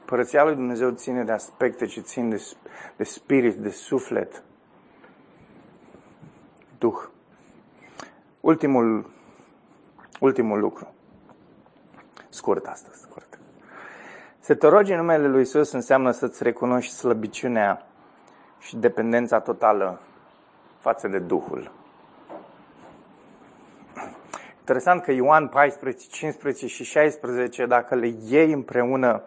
Împărăția 0.01 0.45
lui 0.45 0.55
Dumnezeu 0.55 0.91
ține 0.91 1.25
de 1.25 1.33
aspecte 1.33 1.87
ce 1.87 2.01
țin 2.01 2.29
de, 2.29 2.43
de 2.97 3.05
spirit, 3.05 3.55
de 3.55 3.71
suflet, 3.71 4.43
Duh. 6.79 6.99
Ultimul, 8.41 9.11
ultimul 10.21 10.61
lucru. 10.61 10.95
Scurt 12.29 12.67
astăzi, 12.67 13.01
scurt. 13.01 13.39
Să 14.39 14.55
te 14.55 14.67
rogi 14.67 14.93
în 14.93 14.99
numele 14.99 15.29
Lui 15.29 15.41
Isus 15.41 15.73
înseamnă 15.73 16.11
să-ți 16.11 16.43
recunoști 16.43 16.93
slăbiciunea 16.93 17.88
și 18.59 18.77
dependența 18.77 19.41
totală 19.41 20.01
față 20.79 21.09
de 21.09 21.19
Duhul. 21.19 21.71
Interesant 24.59 25.03
că 25.03 25.13
Ioan 25.13 25.49
14, 25.49 26.07
15 26.11 26.67
și 26.67 26.85
16, 26.85 27.67
dacă 27.67 27.95
le 27.95 28.15
iei 28.29 28.53
împreună 28.53 29.23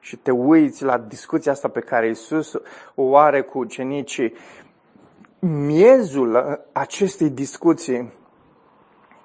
și 0.00 0.16
te 0.16 0.30
uiți 0.30 0.84
la 0.84 0.98
discuția 0.98 1.52
asta 1.52 1.68
pe 1.68 1.80
care 1.80 2.08
Isus 2.08 2.60
o 2.94 3.16
are 3.16 3.42
cu 3.42 3.58
ucenicii, 3.58 4.34
miezul 5.38 6.60
acestei 6.72 7.30
discuții 7.30 8.12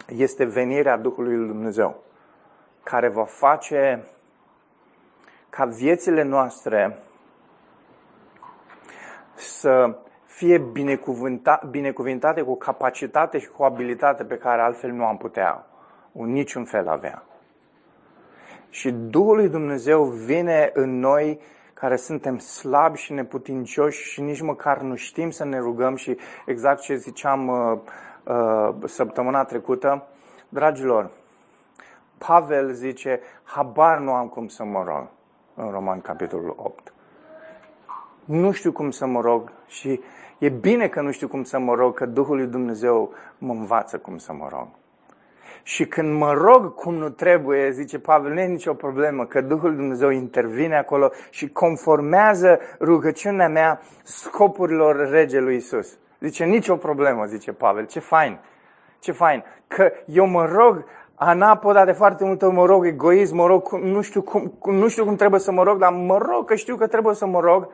este 0.07 0.45
venirea 0.45 0.97
Duhului 0.97 1.35
Lui 1.35 1.47
Dumnezeu, 1.47 2.03
care 2.83 3.09
va 3.09 3.25
face 3.25 4.07
ca 5.49 5.65
viețile 5.65 6.23
noastre 6.23 7.03
să 9.39 9.97
fie 10.25 10.57
binecuvinta, 10.57 11.59
binecuvintate 11.69 12.41
cu 12.41 12.55
capacitate 12.55 13.39
și 13.39 13.47
cu 13.47 13.63
abilitate 13.63 14.23
pe 14.23 14.37
care 14.37 14.61
altfel 14.61 14.91
nu 14.91 15.05
am 15.05 15.17
putea 15.17 15.65
în 16.11 16.31
niciun 16.31 16.65
fel 16.65 16.87
avea. 16.87 17.23
Și 18.69 18.91
Duhul 18.91 19.35
lui 19.35 19.49
Dumnezeu 19.49 20.03
vine 20.03 20.69
în 20.73 20.99
noi 20.99 21.39
care 21.73 21.95
suntem 21.95 22.37
slabi 22.37 22.97
și 22.97 23.13
neputincioși 23.13 24.11
și 24.11 24.21
nici 24.21 24.41
măcar 24.41 24.81
nu 24.81 24.95
știm 24.95 25.29
să 25.29 25.45
ne 25.45 25.59
rugăm 25.59 25.95
și 25.95 26.17
exact 26.45 26.81
ce 26.81 26.95
ziceam 26.95 27.47
uh, 27.47 27.79
uh, 28.23 28.75
săptămâna 28.85 29.43
trecută, 29.43 30.07
dragilor, 30.49 31.09
Pavel 32.17 32.71
zice, 32.71 33.19
habar 33.43 33.99
nu 33.99 34.13
am 34.13 34.27
cum 34.27 34.47
să 34.47 34.63
mă 34.63 34.83
rog 34.83 35.07
în 35.55 35.71
Roman 35.71 36.01
capitolul 36.01 36.53
8. 36.57 36.93
Nu 38.29 38.51
știu 38.51 38.71
cum 38.71 38.91
să 38.91 39.05
mă 39.05 39.21
rog 39.21 39.51
și 39.67 40.01
e 40.37 40.49
bine 40.49 40.87
că 40.87 41.01
nu 41.01 41.11
știu 41.11 41.27
cum 41.27 41.43
să 41.43 41.59
mă 41.59 41.73
rog, 41.73 41.95
că 41.95 42.05
Duhul 42.05 42.35
lui 42.35 42.45
Dumnezeu 42.45 43.13
mă 43.37 43.53
învață 43.53 43.97
cum 43.97 44.17
să 44.17 44.33
mă 44.33 44.47
rog. 44.51 44.67
Și 45.63 45.85
când 45.85 46.17
mă 46.17 46.33
rog 46.33 46.75
cum 46.75 46.93
nu 46.93 47.09
trebuie, 47.09 47.71
zice 47.71 47.99
Pavel, 47.99 48.33
nu 48.33 48.39
e 48.39 48.45
nicio 48.45 48.73
problemă, 48.73 49.25
că 49.25 49.41
Duhul 49.41 49.75
Dumnezeu 49.75 50.09
intervine 50.09 50.77
acolo 50.77 51.11
și 51.29 51.49
conformează 51.49 52.59
rugăciunea 52.79 53.47
mea 53.47 53.81
scopurilor 54.03 55.09
regelui 55.09 55.55
Isus. 55.55 55.97
Zice, 56.19 56.43
nicio 56.43 56.75
problemă, 56.75 57.25
zice 57.25 57.51
Pavel, 57.51 57.85
ce 57.85 57.99
fain, 57.99 58.39
ce 58.99 59.11
fain, 59.11 59.43
că 59.67 59.91
eu 60.05 60.25
mă 60.25 60.45
rog 60.45 60.85
anapoda 61.15 61.85
de 61.85 61.91
foarte 61.91 62.23
multe 62.25 62.45
mă 62.45 62.65
rog 62.65 62.85
egoism, 62.85 63.35
mă 63.35 63.45
rog, 63.45 63.71
nu 63.71 64.01
știu, 64.01 64.21
cum, 64.21 64.51
nu 64.65 64.87
știu 64.87 65.05
cum 65.05 65.15
trebuie 65.15 65.39
să 65.39 65.51
mă 65.51 65.63
rog, 65.63 65.79
dar 65.79 65.91
mă 65.91 66.17
rog 66.17 66.45
că 66.45 66.55
știu 66.55 66.75
că 66.75 66.87
trebuie 66.87 67.15
să 67.15 67.25
mă 67.25 67.39
rog 67.39 67.67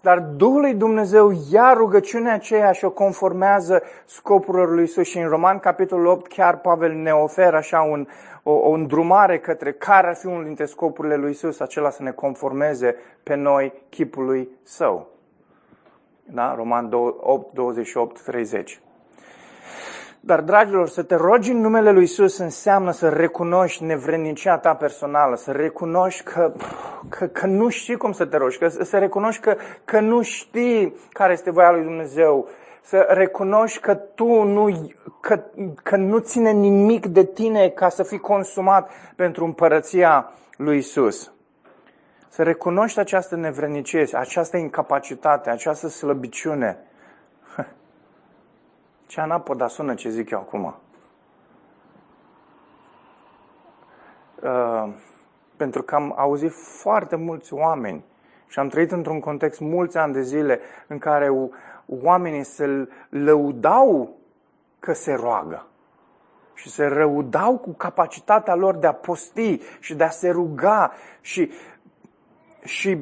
dar 0.00 0.18
Duhul 0.18 0.60
lui 0.60 0.74
Dumnezeu 0.74 1.32
ia 1.50 1.72
rugăciunea 1.72 2.34
aceea 2.34 2.72
și 2.72 2.84
o 2.84 2.90
conformează 2.90 3.82
scopurilor 4.04 4.74
lui 4.74 4.84
Isus. 4.84 5.06
Și 5.06 5.18
în 5.18 5.28
Roman, 5.28 5.58
capitolul 5.58 6.06
8, 6.06 6.26
chiar 6.26 6.60
Pavel 6.60 6.92
ne 6.92 7.12
oferă 7.12 7.56
așa 7.56 7.80
un, 7.80 8.06
o, 8.42 8.52
o 8.52 8.70
îndrumare 8.70 9.38
către 9.38 9.72
care 9.72 10.06
ar 10.06 10.14
fi 10.14 10.26
unul 10.26 10.44
dintre 10.44 10.64
scopurile 10.64 11.16
lui 11.16 11.30
Isus, 11.30 11.60
acela 11.60 11.90
să 11.90 12.02
ne 12.02 12.10
conformeze 12.10 12.96
pe 13.22 13.34
noi 13.34 13.72
chipului 13.88 14.48
său. 14.62 15.08
Da? 16.24 16.54
Roman 16.54 16.92
8, 16.92 17.54
28, 17.54 18.22
30. 18.22 18.80
Dar, 20.26 20.40
dragilor, 20.40 20.88
să 20.88 21.02
te 21.02 21.14
rogi 21.14 21.50
în 21.50 21.60
numele 21.60 21.90
Lui 21.90 22.02
Isus 22.02 22.38
înseamnă 22.38 22.90
să 22.90 23.08
recunoști 23.08 23.84
nevrednicia 23.84 24.58
ta 24.58 24.74
personală, 24.74 25.36
să 25.36 25.52
recunoști 25.52 26.22
că, 26.22 26.52
că, 27.08 27.26
că 27.26 27.46
nu 27.46 27.68
știi 27.68 27.96
cum 27.96 28.12
să 28.12 28.24
te 28.24 28.36
rogi, 28.36 28.58
că, 28.58 28.68
să 28.68 28.98
recunoști 28.98 29.42
că, 29.42 29.56
că 29.84 30.00
nu 30.00 30.22
știi 30.22 30.96
care 31.12 31.32
este 31.32 31.50
voia 31.50 31.70
lui 31.70 31.82
Dumnezeu, 31.82 32.48
să 32.82 33.06
recunoști 33.10 33.80
că 33.80 33.94
tu 33.94 34.42
nu, 34.42 34.92
că, 35.20 35.42
că 35.82 35.96
nu 35.96 36.18
ține 36.18 36.50
nimic 36.50 37.06
de 37.06 37.24
tine 37.24 37.68
ca 37.68 37.88
să 37.88 38.02
fii 38.02 38.20
consumat 38.20 38.90
pentru 39.16 39.44
împărăția 39.44 40.32
lui 40.56 40.76
Isus. 40.76 41.32
Să 42.28 42.42
recunoști 42.42 42.98
această 42.98 43.36
nevrednicie, 43.36 44.06
această 44.12 44.56
incapacitate, 44.56 45.50
această 45.50 45.88
slăbiciune 45.88 46.78
ce 49.06 49.20
anapoda 49.20 49.68
sună 49.68 49.94
ce 49.94 50.08
zic 50.10 50.30
eu 50.30 50.38
acum. 50.38 50.74
Uh, 54.42 54.94
pentru 55.56 55.82
că 55.82 55.94
am 55.94 56.14
auzit 56.16 56.52
foarte 56.52 57.16
mulți 57.16 57.52
oameni 57.52 58.04
și 58.46 58.58
am 58.58 58.68
trăit 58.68 58.92
într-un 58.92 59.20
context 59.20 59.60
mulți 59.60 59.96
ani 59.96 60.12
de 60.12 60.22
zile 60.22 60.60
în 60.86 60.98
care 60.98 61.30
oamenii 61.86 62.44
se 62.44 62.88
lăudau 63.08 64.16
că 64.78 64.92
se 64.92 65.12
roagă 65.12 65.66
și 66.54 66.70
se 66.70 66.86
răudau 66.86 67.58
cu 67.58 67.70
capacitatea 67.70 68.54
lor 68.54 68.74
de 68.74 68.86
a 68.86 68.92
posti 68.92 69.60
și 69.80 69.94
de 69.94 70.04
a 70.04 70.08
se 70.08 70.30
ruga 70.30 70.92
și 71.20 71.50
și 72.66 72.98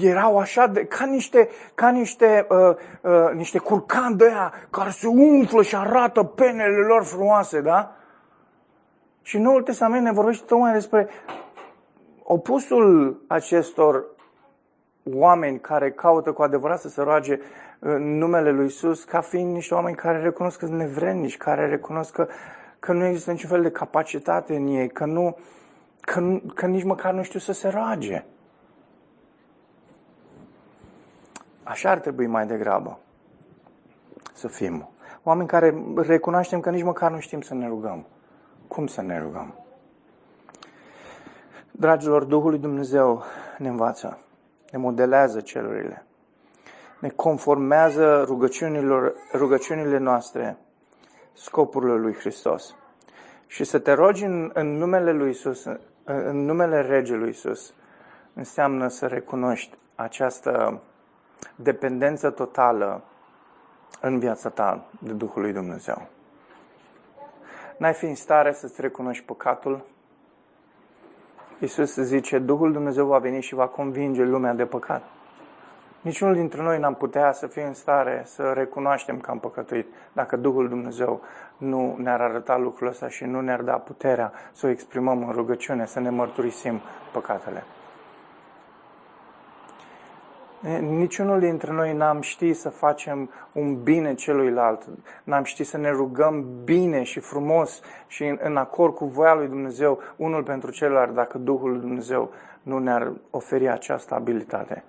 erau 0.00 0.38
așa 0.38 0.66
de, 0.66 0.84
ca 0.84 1.04
niște, 1.04 1.48
ca 1.74 1.88
niște, 1.88 2.46
uh, 2.48 2.76
uh, 3.00 3.32
niște 3.34 3.58
curcani 3.58 4.16
de 4.16 4.24
aia 4.24 4.52
care 4.70 4.90
se 4.90 5.06
umflă 5.06 5.62
și 5.62 5.76
arată 5.76 6.22
penele 6.22 6.86
lor 6.86 7.04
frumoase, 7.04 7.60
da? 7.60 7.96
Și 9.22 9.38
Noul 9.38 9.62
Testament 9.62 10.02
ne 10.02 10.12
vorbește 10.12 10.44
tocmai 10.46 10.72
despre 10.72 11.08
opusul 12.22 13.20
acestor 13.26 14.04
oameni 15.14 15.60
care 15.60 15.90
caută 15.90 16.32
cu 16.32 16.42
adevărat 16.42 16.80
să 16.80 16.88
se 16.88 17.02
roage 17.02 17.38
în 17.78 18.18
numele 18.18 18.50
lui 18.50 18.66
Isus, 18.66 19.04
ca 19.04 19.20
fiind 19.20 19.52
niște 19.52 19.74
oameni 19.74 19.96
care 19.96 20.20
recunosc 20.20 20.58
că 20.58 20.66
sunt 20.66 20.78
nevrednici, 20.78 21.36
care 21.36 21.68
recunosc 21.68 22.12
că, 22.12 22.28
că 22.78 22.92
nu 22.92 23.04
există 23.04 23.30
niciun 23.30 23.50
fel 23.50 23.62
de 23.62 23.70
capacitate 23.70 24.56
în 24.56 24.66
ei, 24.66 24.88
că, 24.88 25.04
nu, 25.04 25.38
că, 26.00 26.38
că 26.54 26.66
nici 26.66 26.84
măcar 26.84 27.12
nu 27.12 27.22
știu 27.22 27.38
să 27.38 27.52
se 27.52 27.68
roage. 27.68 28.24
Așa 31.68 31.90
ar 31.90 31.98
trebui 31.98 32.26
mai 32.26 32.46
degrabă 32.46 32.98
să 34.32 34.48
fim. 34.48 34.88
Oameni 35.22 35.48
care 35.48 35.82
recunoaștem 35.96 36.60
că 36.60 36.70
nici 36.70 36.82
măcar 36.82 37.10
nu 37.10 37.18
știm 37.18 37.40
să 37.40 37.54
ne 37.54 37.66
rugăm. 37.66 38.06
Cum 38.68 38.86
să 38.86 39.02
ne 39.02 39.18
rugăm? 39.18 39.54
Dragilor, 41.70 42.24
Duhul 42.24 42.50
lui 42.50 42.58
Dumnezeu 42.58 43.22
ne 43.58 43.68
învață, 43.68 44.18
ne 44.70 44.78
modelează 44.78 45.40
celurile, 45.40 46.06
ne 47.00 47.08
conformează 47.08 48.22
rugăciunilor, 48.26 49.14
rugăciunile 49.32 49.98
noastre 49.98 50.56
scopurile 51.32 51.94
lui 51.94 52.14
Hristos. 52.14 52.74
Și 53.46 53.64
să 53.64 53.78
te 53.78 53.92
rogi 53.92 54.24
în, 54.24 54.50
în 54.54 54.76
numele 54.76 55.12
lui 55.12 55.30
Isus, 55.30 55.64
în 56.04 56.44
numele 56.44 56.80
Regelui 56.80 57.28
Isus, 57.28 57.74
înseamnă 58.34 58.88
să 58.88 59.06
recunoști 59.06 59.76
această 59.94 60.82
dependență 61.54 62.30
totală 62.30 63.02
în 64.00 64.18
viața 64.18 64.48
ta 64.48 64.84
de 64.98 65.12
Duhul 65.12 65.42
lui 65.42 65.52
Dumnezeu. 65.52 66.06
N-ai 67.76 67.92
fi 67.92 68.04
în 68.04 68.14
stare 68.14 68.52
să-ți 68.52 68.80
recunoști 68.80 69.24
păcatul? 69.24 69.84
Iisus 71.58 71.94
zice, 71.94 72.38
Duhul 72.38 72.72
Dumnezeu 72.72 73.06
va 73.06 73.18
veni 73.18 73.42
și 73.42 73.54
va 73.54 73.66
convinge 73.66 74.22
lumea 74.22 74.52
de 74.52 74.64
păcat. 74.64 75.02
Niciunul 76.00 76.34
dintre 76.34 76.62
noi 76.62 76.78
n-am 76.78 76.94
putea 76.94 77.32
să 77.32 77.46
fie 77.46 77.62
în 77.62 77.74
stare 77.74 78.22
să 78.24 78.52
recunoaștem 78.54 79.18
că 79.18 79.30
am 79.30 79.38
păcătuit 79.38 79.86
dacă 80.12 80.36
Duhul 80.36 80.68
Dumnezeu 80.68 81.20
nu 81.56 81.96
ne-ar 81.98 82.20
arăta 82.20 82.56
lucrul 82.56 82.88
ăsta 82.88 83.08
și 83.08 83.24
nu 83.24 83.40
ne-ar 83.40 83.60
da 83.60 83.72
puterea 83.72 84.32
să 84.52 84.66
o 84.66 84.68
exprimăm 84.68 85.26
în 85.26 85.32
rugăciune, 85.32 85.86
să 85.86 86.00
ne 86.00 86.10
mărturisim 86.10 86.80
păcatele. 87.12 87.64
Niciunul 90.80 91.40
dintre 91.40 91.72
noi 91.72 91.92
n-am 91.92 92.20
ști 92.20 92.52
să 92.52 92.68
facem 92.68 93.30
un 93.52 93.82
bine 93.82 94.14
celuilalt, 94.14 94.88
n-am 95.24 95.44
ști 95.44 95.64
să 95.64 95.76
ne 95.76 95.90
rugăm 95.90 96.44
bine 96.64 97.02
și 97.02 97.20
frumos 97.20 97.80
și 98.06 98.24
în, 98.24 98.38
în 98.42 98.56
acord 98.56 98.94
cu 98.94 99.04
voia 99.04 99.34
lui 99.34 99.48
Dumnezeu, 99.48 99.98
unul 100.16 100.42
pentru 100.42 100.70
celălalt, 100.70 101.14
dacă 101.14 101.38
Duhul 101.38 101.70
lui 101.70 101.80
Dumnezeu 101.80 102.30
nu 102.62 102.78
ne-ar 102.78 103.12
oferi 103.30 103.68
această 103.68 104.14
abilitate. 104.14 104.84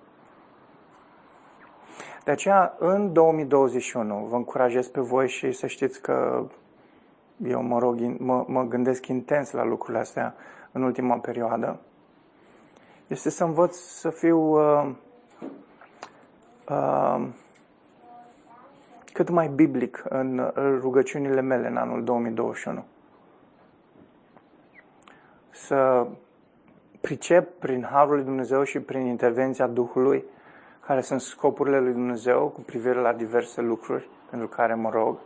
De 2.24 2.30
aceea, 2.30 2.74
în 2.78 3.12
2021, 3.12 4.26
vă 4.30 4.36
încurajez 4.36 4.88
pe 4.88 5.00
voi 5.00 5.28
și 5.28 5.52
să 5.52 5.66
știți 5.66 6.00
că 6.02 6.46
eu 7.46 7.62
mă, 7.62 7.78
rog, 7.78 7.98
mă, 8.18 8.44
mă 8.46 8.62
gândesc 8.62 9.06
intens 9.06 9.50
la 9.50 9.64
lucrurile 9.64 9.98
astea 9.98 10.34
în 10.72 10.82
ultima 10.82 11.18
perioadă, 11.18 11.80
este 13.06 13.30
să 13.30 13.44
învăț 13.44 13.76
să 13.76 14.10
fiu 14.10 14.38
uh, 14.38 14.84
uh, 14.84 14.90
cât 19.12 19.28
mai 19.28 19.48
biblic 19.48 20.04
în 20.08 20.52
rugăciunile 20.80 21.40
mele 21.40 21.68
în 21.68 21.76
anul 21.76 22.04
2021. 22.04 22.84
Să 25.50 26.06
pricep 27.00 27.58
prin 27.58 27.88
Harul 27.90 28.14
lui 28.14 28.24
Dumnezeu 28.24 28.62
și 28.62 28.80
prin 28.80 29.06
intervenția 29.06 29.66
Duhului 29.66 30.24
care 30.86 31.00
sunt 31.00 31.20
scopurile 31.20 31.80
lui 31.80 31.92
Dumnezeu 31.92 32.48
cu 32.48 32.60
privire 32.60 33.00
la 33.00 33.12
diverse 33.12 33.60
lucruri 33.60 34.08
pentru 34.30 34.48
care 34.48 34.74
mă 34.74 34.90
rog. 34.90 35.18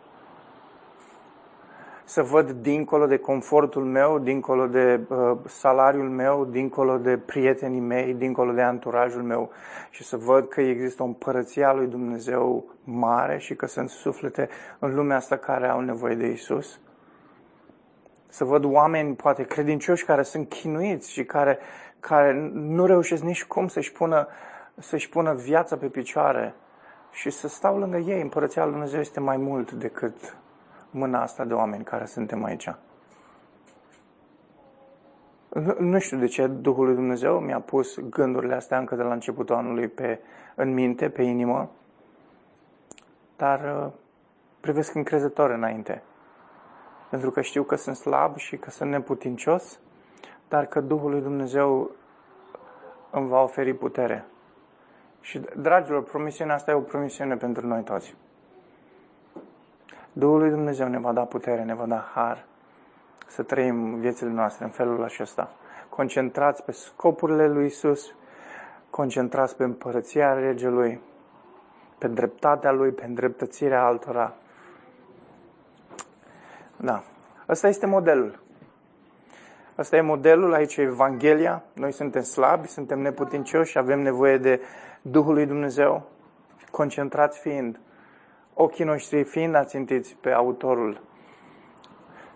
Să 2.13 2.23
văd 2.23 2.51
dincolo 2.51 3.07
de 3.07 3.17
confortul 3.17 3.85
meu, 3.85 4.19
dincolo 4.19 4.67
de 4.67 5.01
uh, 5.09 5.39
salariul 5.47 6.09
meu, 6.09 6.45
dincolo 6.45 6.99
de 6.99 7.19
prietenii 7.19 7.81
mei, 7.81 8.15
dincolo 8.15 8.53
de 8.53 8.63
anturajul 8.63 9.23
meu 9.23 9.51
și 9.91 10.05
să 10.05 10.17
văd 10.17 10.49
că 10.49 10.61
există 10.61 11.03
o 11.03 11.07
împărăție 11.07 11.65
a 11.65 11.73
lui 11.73 11.87
Dumnezeu 11.87 12.65
mare 12.85 13.39
și 13.39 13.55
că 13.55 13.67
sunt 13.67 13.89
suflete 13.89 14.49
în 14.79 14.95
lumea 14.95 15.17
asta 15.17 15.37
care 15.37 15.69
au 15.69 15.81
nevoie 15.81 16.15
de 16.15 16.27
Isus. 16.27 16.81
Să 18.29 18.45
văd 18.45 18.65
oameni, 18.65 19.15
poate 19.15 19.43
credincioși, 19.43 20.05
care 20.05 20.23
sunt 20.23 20.49
chinuiți 20.49 21.13
și 21.13 21.25
care, 21.25 21.59
care 22.01 22.51
nu 22.53 22.87
reușesc 22.87 23.23
nici 23.23 23.45
cum 23.45 23.69
să-și 23.69 23.93
pună 23.93 24.27
uh, 24.29 24.53
să-și 24.79 25.09
pună 25.09 25.35
viața 25.35 25.77
pe 25.77 25.87
picioare 25.87 26.55
și 27.11 27.31
să 27.31 27.49
stau 27.49 27.79
lângă 27.79 27.97
ei. 27.97 28.21
Împărăția 28.21 28.63
Lui 28.63 28.73
Dumnezeu 28.73 29.01
este 29.01 29.21
mai 29.21 29.37
mult 29.37 29.73
decât 29.73 30.37
mâna 30.93 31.23
asta 31.23 31.45
de 31.45 31.55
oameni 31.55 31.85
care 31.85 32.05
suntem 32.05 32.45
aici. 32.45 32.69
Nu 35.79 35.99
știu 35.99 36.19
de 36.19 36.27
ce 36.27 36.47
Duhul 36.47 36.85
lui 36.85 36.95
Dumnezeu 36.95 37.41
mi-a 37.41 37.61
pus 37.61 37.99
gândurile 38.01 38.55
astea 38.55 38.79
încă 38.79 38.95
de 38.95 39.03
la 39.03 39.13
începutul 39.13 39.55
anului 39.55 39.89
pe, 39.89 40.21
în 40.55 40.73
minte, 40.73 41.09
pe 41.09 41.23
inimă, 41.23 41.71
dar 43.37 43.85
uh, 43.85 43.93
privesc 44.61 44.95
încrezător 44.95 45.51
înainte. 45.51 46.03
Pentru 47.11 47.31
că 47.31 47.41
știu 47.41 47.63
că 47.63 47.75
sunt 47.75 47.97
slab 47.97 48.37
și 48.37 48.57
că 48.57 48.71
sunt 48.71 48.91
neputincios, 48.91 49.79
dar 50.49 50.67
că 50.67 50.81
Duhul 50.81 51.11
lui 51.11 51.21
Dumnezeu 51.21 51.91
îmi 53.11 53.29
va 53.29 53.43
oferi 53.43 53.75
putere. 53.75 54.25
Și, 55.21 55.41
dragilor, 55.57 56.03
promisiunea 56.03 56.55
asta 56.55 56.71
e 56.71 56.75
o 56.75 56.81
promisiune 56.81 57.37
pentru 57.37 57.67
noi 57.67 57.83
toți. 57.83 58.17
Duhul 60.13 60.39
lui 60.39 60.51
Dumnezeu 60.51 60.89
ne 60.89 60.99
va 60.99 61.13
da 61.13 61.23
putere, 61.23 61.63
ne 61.63 61.75
va 61.75 61.87
da 61.87 62.11
har 62.15 62.45
să 63.33 63.43
trăim 63.43 63.95
viețile 63.95 64.31
noastre 64.31 64.65
în 64.65 64.71
felul 64.71 65.05
acesta. 65.05 65.51
Concentrați 65.89 66.65
pe 66.65 66.73
scopurile 66.73 67.49
lui 67.49 67.67
Isus, 67.67 68.15
concentrați 68.91 69.57
pe 69.57 69.65
împărăția 69.65 70.33
regelui, 70.33 71.01
pe 71.99 72.09
dreptatea 72.09 72.73
lui, 72.73 72.91
pe 72.91 73.05
îndreptățirea 73.05 73.85
altora. 73.85 74.35
Da. 76.77 77.03
Ăsta 77.49 77.69
este 77.69 77.87
modelul. 77.87 78.41
Asta 79.75 79.97
e 79.97 80.01
modelul, 80.01 80.55
aici 80.55 80.77
e 80.77 80.83
Evanghelia. 80.83 81.63
Noi 81.73 81.93
suntem 81.93 82.23
slabi, 82.23 82.69
suntem 82.69 82.99
neputincioși, 83.01 83.79
avem 83.79 84.01
nevoie 84.01 84.39
de 84.39 84.61
Duhul 85.03 85.35
lui 85.35 85.47
Dumnezeu, 85.47 86.09
concentrați 86.71 87.39
fiind, 87.39 87.81
ochii 88.55 88.85
noștri 88.85 89.25
fiind 89.25 89.55
ațintiți 89.55 90.17
pe 90.21 90.31
autorul 90.31 91.01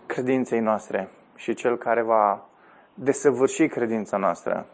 credinței 0.05 0.59
noastre 0.59 1.09
și 1.35 1.53
cel 1.53 1.77
care 1.77 2.01
va 2.01 2.49
desăvârși 2.93 3.67
credința 3.67 4.17
noastră, 4.17 4.65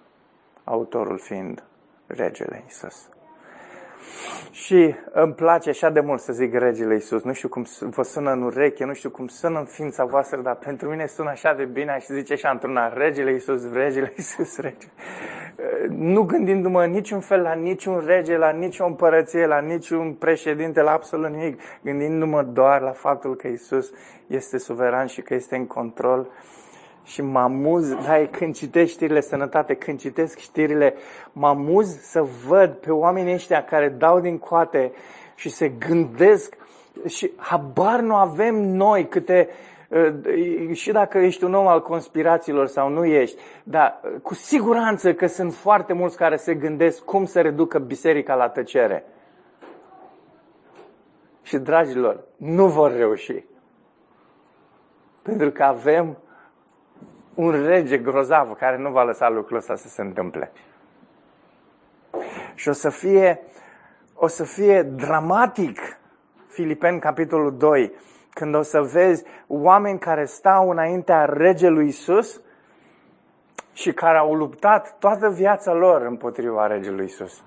autorul 0.63 1.17
fiind 1.19 1.63
regele 2.07 2.63
Isus. 2.67 3.12
Și 4.51 4.95
îmi 5.11 5.33
place 5.33 5.69
așa 5.69 5.89
de 5.89 5.99
mult 5.99 6.19
să 6.19 6.33
zic 6.33 6.53
regele 6.53 6.93
Iisus. 6.93 7.23
Nu 7.23 7.33
știu 7.33 7.49
cum 7.49 7.65
vă 7.79 8.03
sună 8.03 8.31
în 8.31 8.41
ureche, 8.41 8.85
nu 8.85 8.93
știu 8.93 9.09
cum 9.09 9.27
sună 9.27 9.59
în 9.59 9.65
ființa 9.65 10.05
voastră, 10.05 10.41
dar 10.41 10.55
pentru 10.55 10.89
mine 10.89 11.05
sună 11.05 11.29
așa 11.29 11.53
de 11.53 11.65
bine 11.65 11.97
și 11.99 12.13
zice 12.13 12.33
așa 12.33 12.49
într-una, 12.49 12.93
regele 12.93 13.31
Iisus, 13.31 13.71
regele 13.73 14.13
Iisus, 14.17 14.57
rege. 14.57 14.87
Nu 15.89 16.21
gândindu-mă 16.21 16.85
niciun 16.85 17.19
fel 17.19 17.41
la 17.41 17.53
niciun 17.53 18.03
rege, 18.05 18.37
la 18.37 18.51
nicio 18.51 18.85
împărăție, 18.85 19.45
la 19.45 19.59
niciun 19.59 20.13
președinte, 20.13 20.81
la 20.81 20.91
absolut 20.91 21.29
nimic, 21.29 21.59
gândindu-mă 21.81 22.43
doar 22.43 22.81
la 22.81 22.91
faptul 22.91 23.35
că 23.35 23.47
Iisus 23.47 23.91
este 24.27 24.57
suveran 24.57 25.05
și 25.05 25.21
că 25.21 25.33
este 25.33 25.55
în 25.55 25.67
control 25.67 26.27
și 27.03 27.21
mă 27.21 27.39
amuz, 27.39 27.89
da, 27.89 28.27
când 28.31 28.55
citești 28.55 28.93
știrile 28.93 29.21
sănătate, 29.21 29.73
când 29.73 29.99
citesc 29.99 30.37
știrile, 30.37 30.93
mă 31.31 31.47
amuz 31.47 31.99
să 31.99 32.25
văd 32.47 32.71
pe 32.71 32.91
oamenii 32.91 33.33
ăștia 33.33 33.63
care 33.63 33.89
dau 33.89 34.19
din 34.19 34.37
coate 34.37 34.91
și 35.35 35.49
se 35.49 35.69
gândesc 35.69 36.57
și 37.07 37.31
habar 37.37 37.99
nu 37.99 38.15
avem 38.15 38.55
noi 38.55 39.07
câte, 39.07 39.49
uh, 39.89 40.73
și 40.73 40.91
dacă 40.91 41.17
ești 41.17 41.43
un 41.43 41.53
om 41.53 41.67
al 41.67 41.81
conspirațiilor 41.81 42.67
sau 42.67 42.89
nu 42.89 43.05
ești, 43.05 43.41
dar 43.63 43.99
uh, 44.03 44.11
cu 44.21 44.33
siguranță 44.33 45.13
că 45.13 45.27
sunt 45.27 45.53
foarte 45.53 45.93
mulți 45.93 46.17
care 46.17 46.35
se 46.35 46.53
gândesc 46.53 47.03
cum 47.03 47.25
să 47.25 47.41
reducă 47.41 47.79
biserica 47.79 48.35
la 48.35 48.49
tăcere. 48.49 49.05
Și, 51.41 51.57
dragilor, 51.57 52.23
nu 52.37 52.67
vor 52.67 52.95
reuși. 52.95 53.43
Pentru 55.21 55.51
că 55.51 55.63
avem 55.63 56.17
un 57.35 57.65
rege 57.65 57.97
grozav 57.97 58.53
care 58.53 58.77
nu 58.77 58.91
va 58.91 59.03
lăsa 59.03 59.29
lucrul 59.29 59.57
ăsta 59.57 59.75
să 59.75 59.87
se 59.87 60.01
întâmple. 60.01 60.51
Și 62.53 62.69
o 62.69 62.71
să 62.71 62.89
fie, 62.89 63.41
o 64.13 64.27
să 64.27 64.43
fie 64.43 64.81
dramatic, 64.81 65.79
Filipeni, 66.47 66.99
capitolul 66.99 67.57
2, 67.57 67.93
când 68.29 68.55
o 68.55 68.61
să 68.61 68.81
vezi 68.81 69.23
oameni 69.47 69.99
care 69.99 70.25
stau 70.25 70.69
înaintea 70.69 71.25
regelui 71.25 71.87
Isus 71.87 72.41
și 73.73 73.93
care 73.93 74.17
au 74.17 74.33
luptat 74.33 74.97
toată 74.99 75.29
viața 75.29 75.73
lor 75.73 76.01
împotriva 76.01 76.67
regelui 76.67 77.05
Isus. 77.05 77.43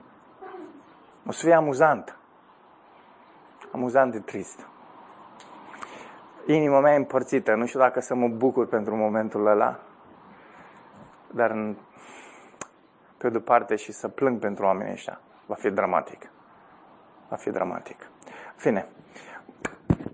O 1.27 1.33
să 1.33 1.45
fie 1.45 1.55
amuzant. 1.55 2.19
Amuzant 3.73 4.13
de 4.13 4.19
trist 4.19 4.67
inima 6.47 6.81
mea 6.81 6.93
e 6.93 6.97
împărțită. 6.97 7.55
Nu 7.55 7.67
știu 7.67 7.81
dacă 7.81 8.01
să 8.01 8.15
mă 8.15 8.29
bucur 8.29 8.67
pentru 8.67 8.97
momentul 8.97 9.47
ăla, 9.47 9.79
dar 11.31 11.51
în, 11.51 11.77
pe 13.19 13.29
de 13.29 13.39
parte 13.39 13.77
și 13.77 13.93
să 13.93 14.09
plâng 14.09 14.39
pentru 14.39 14.65
oamenii 14.65 14.93
ăștia. 14.93 15.21
Va 15.47 15.55
fi 15.55 15.71
dramatic. 15.71 16.31
Va 17.29 17.37
fi 17.37 17.51
dramatic. 17.51 18.11
Fine. 18.57 18.87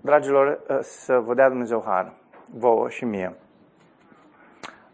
Dragilor, 0.01 0.59
să 0.81 1.19
vă 1.19 1.33
dea 1.33 1.49
Dumnezeu 1.49 1.83
har, 1.85 2.11
vouă 2.45 2.89
și 2.89 3.05
mie, 3.05 3.35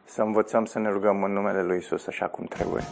să 0.04 0.22
învățăm 0.22 0.66
să 0.66 0.80
ne 0.80 0.90
rugăm 0.90 1.24
în 1.24 1.32
numele 1.32 1.64
Lui 1.64 1.78
Isus 1.78 2.08
așa 2.08 2.28
cum 2.28 2.46
trebuie. 2.46 2.84